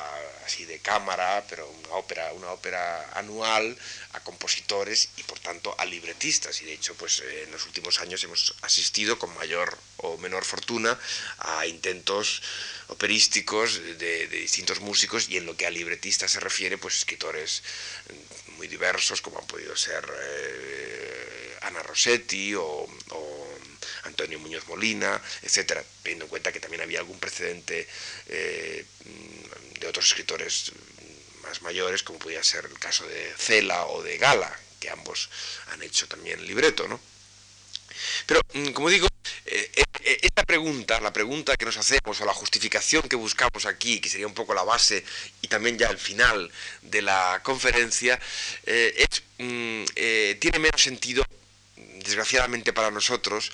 [0.47, 3.77] así de cámara, pero una ópera, una ópera anual
[4.13, 6.63] a compositores y por tanto a libretistas.
[6.63, 10.45] Y de hecho, pues eh, en los últimos años hemos asistido con mayor o menor
[10.45, 10.99] fortuna
[11.39, 12.43] a intentos
[12.89, 17.63] operísticos de, distintos músicos y en lo que a libretistas se refiere, pues escritores
[18.61, 20.05] muy diversos como han podido ser
[21.63, 22.87] Ana Rossetti o,
[24.05, 27.89] Antonio Muñoz Molina, etcétera, teniendo en cuenta que también había algún precedente
[28.27, 28.85] eh,
[29.79, 30.73] de otros escritores
[31.43, 35.31] más mayores, como podía ser el caso de Cela o de Gala, que ambos
[35.69, 37.01] han hecho también libreto, ¿no?
[38.27, 39.07] Pero, mm, como digo,
[39.47, 39.71] eh,
[40.05, 44.09] eh, esta pregunta, la pregunta que nos hacemos o la justificación que buscamos aquí, que
[44.09, 45.05] sería un poco la base
[45.43, 46.51] y también ya el final
[46.83, 48.19] de la conferencia,
[49.39, 49.85] mm,
[50.39, 51.25] tiene menos sentido
[51.77, 53.51] desgraciadamente para nosotros,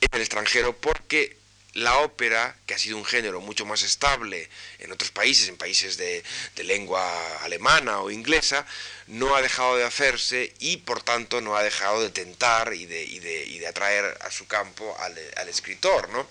[0.00, 1.43] en el extranjero, porque
[1.74, 4.48] la ópera, que ha sido un género mucho más estable
[4.78, 6.22] en otros países, en países de,
[6.62, 8.64] lengua alemana o inglesa,
[9.08, 13.66] no ha dejado de hacerse y por tanto no ha dejado de tentar y de,
[13.68, 16.08] atraer a su campo al, escritor.
[16.10, 16.28] ¿no?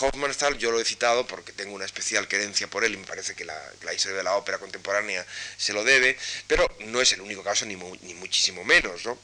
[0.00, 3.34] Hofmannsthal yo lo he citado porque tengo una especial querencia por él y me parece
[3.34, 3.60] que la,
[3.94, 5.24] historia de la ópera contemporánea
[5.56, 6.16] se lo debe,
[6.46, 9.04] pero no es el único caso ni, ni muchísimo menos.
[9.04, 9.18] ¿no?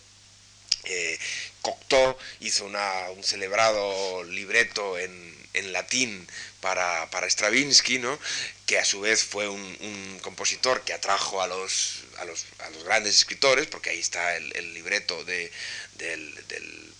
[0.85, 1.19] Eh,
[1.62, 6.26] Cocteau hizo un celebrado libreto en, latín
[6.60, 8.18] para, Stravinsky, ¿no?
[8.66, 12.47] que a su vez fue un, compositor que atrajo a los, a los,
[12.85, 15.51] grandes escritores, porque ahí está el, libreto del,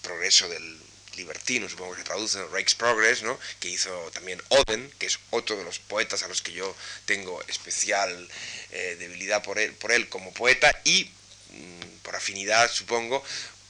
[0.02, 0.78] progreso del
[1.16, 3.39] libertino, supongo que se traduce, Rake's Progress, ¿no?
[3.60, 6.74] que hizo también Oden, que es otro de los poetas a los que yo
[7.06, 8.28] tengo especial
[8.72, 11.05] eh, debilidad por él, por él como poeta, y
[11.51, 13.24] mm, por afinidad, supongo,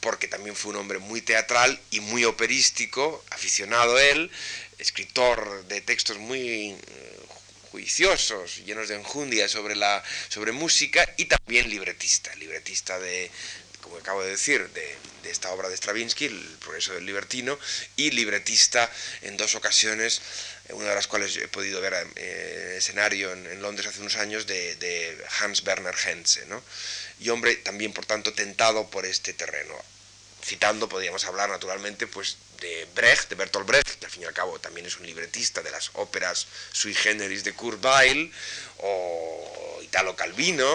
[0.04, 4.30] porque también fue un hombre muy teatral y muy operístico, aficionado él,
[4.78, 7.18] escritor de textos muy eh,
[7.70, 13.30] juiciosos, llenos de enjundia sobre, la, sobre música y también libretista, libretista de,
[13.80, 17.58] como acabo de decir, de, esta obra de Stravinsky, El progreso del libertino,
[17.96, 18.90] y libretista
[19.22, 20.20] en dos ocasiones,
[20.68, 24.46] una de las cuales he podido ver en eh, escenario en, Londres hace unos años,
[24.46, 26.62] de, Hans Werner Henze, ¿no?
[27.20, 29.74] y hombre también, por tanto, tentado por este terreno
[30.44, 34.34] citando, podríamos hablar naturalmente pues, de Brecht, de Bertolt Brecht, que al fin y al
[34.34, 38.30] cabo también es un libretista de las óperas sui generis de Kurt Weill,
[38.78, 40.68] o Italo Calvino,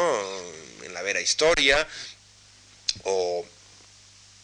[0.84, 1.88] en la vera historia,
[3.04, 3.46] o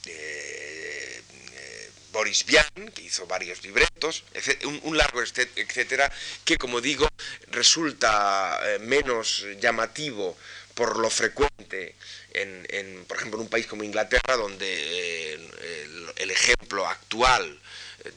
[0.06, 1.22] eh,
[1.54, 4.24] eh, Boris Vian, que hizo varios libretos,
[4.64, 6.12] un, un, largo etcétera,
[6.44, 7.08] que como digo,
[7.48, 10.38] resulta eh, menos llamativo
[10.76, 11.96] por lo frecuente
[12.34, 15.40] en, por ejemplo, en un país como Inglaterra, donde eh,
[16.18, 17.60] el, ejemplo actual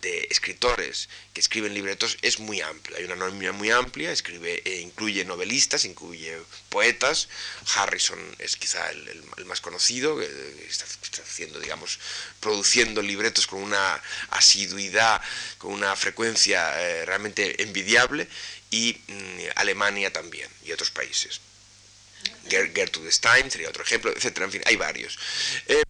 [0.00, 2.96] de escritores que escriben libretos es muy amplio.
[2.96, 6.36] Hay una nómina muy amplia, escribe, eh, incluye novelistas, incluye
[6.68, 7.28] poetas.
[7.76, 10.84] Harrison es quizá el, más conocido, está,
[11.22, 12.00] haciendo, digamos,
[12.40, 15.22] produciendo libretos con una asiduidad,
[15.58, 18.26] con una frecuencia eh, realmente envidiable,
[18.70, 21.40] y mm, Alemania también, y otros países.
[22.48, 24.46] Gertrude Stein sería otro ejemplo, etcétera.
[24.46, 25.18] En fin, hay varios.
[25.66, 25.82] Eh,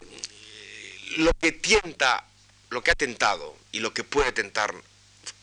[1.17, 2.25] lo que tienta,
[2.69, 4.73] lo que ha tentado y lo que puede tentar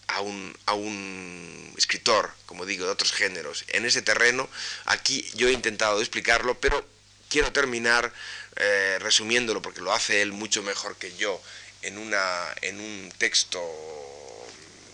[0.09, 4.49] a un, a un escritor, como digo, de otros géneros, en ese terreno,
[4.85, 6.87] aquí yo he intentado explicarlo, pero
[7.29, 8.13] quiero terminar
[8.57, 11.43] eh, resumiéndolo, porque lo hace él mucho mejor que yo,
[11.83, 13.61] en, una, en un texto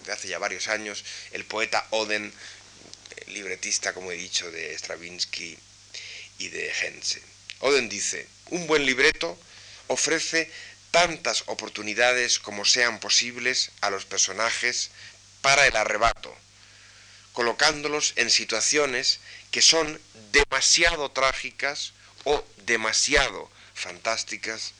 [0.07, 2.33] de hace ya varios años, el poeta Oden,
[3.29, 5.57] libretista, como he dicho, de Stravinsky
[6.49, 6.73] de.
[7.61, 9.39] Oden dice, un buen libreto
[9.87, 10.51] ofrece
[10.91, 14.91] tantas oportunidades como sean posibles a los personajes
[15.41, 16.35] para el arrebato,
[17.33, 19.21] colocándolos en situaciones
[19.51, 20.01] que son
[20.33, 21.93] demasiado trágicas
[22.25, 24.73] o demasiado fantásticas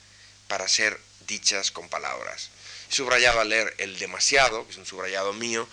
[0.47, 2.49] para ser dichas con palabras.
[2.89, 5.67] Subrayaba leer el demasiado, que es un subrayado mío,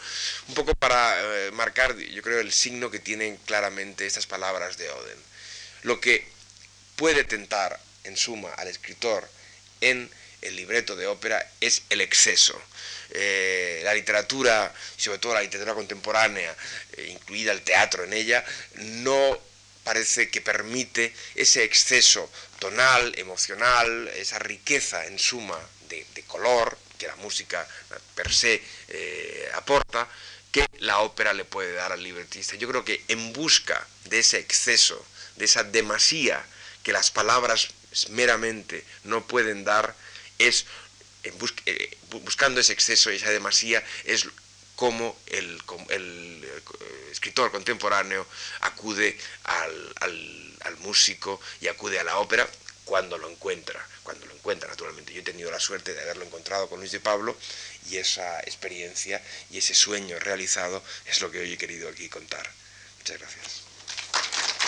[0.49, 4.89] un poco para eh, marcar, yo creo, el signo que tienen claramente estas palabras de
[4.91, 5.30] Oden.
[5.82, 6.27] Lo que
[6.97, 9.28] puede tentar, en suma, al escritor
[9.81, 10.11] en
[10.43, 12.61] el libreto de ópera es el exceso.
[13.11, 16.55] Eh, la literatura, sobre todo la literatura contemporánea,
[16.97, 18.44] eh, incluida el teatro en ella,
[18.74, 19.39] no
[19.85, 25.59] parece que permite ese exceso tonal, emocional, esa riqueza en suma
[25.89, 27.66] de, color que la música
[28.15, 30.09] per se eh, aporta,
[30.52, 32.55] que la ópera le puede dar al libretista.
[32.55, 35.05] Yo creo que en busca de ese exceso
[35.41, 36.45] de esa demasía
[36.85, 37.69] que las palabras
[38.11, 39.97] meramente no pueden dar,
[40.39, 40.67] es
[41.25, 44.29] eh, buscando ese exceso y esa demasía, es
[44.77, 45.61] como el,
[45.91, 48.27] eh, escritor contemporáneo
[48.61, 49.69] acude al,
[50.81, 52.49] músico y acude a la ópera
[52.85, 55.12] cuando lo encuentra, cuando lo encuentra naturalmente.
[55.12, 57.37] Yo he tenido la suerte de haberlo encontrado con Luis de Pablo
[57.91, 62.51] y esa experiencia y ese sueño realizado es lo que hoy he querido aquí contar.
[62.99, 64.60] Muchas gracias.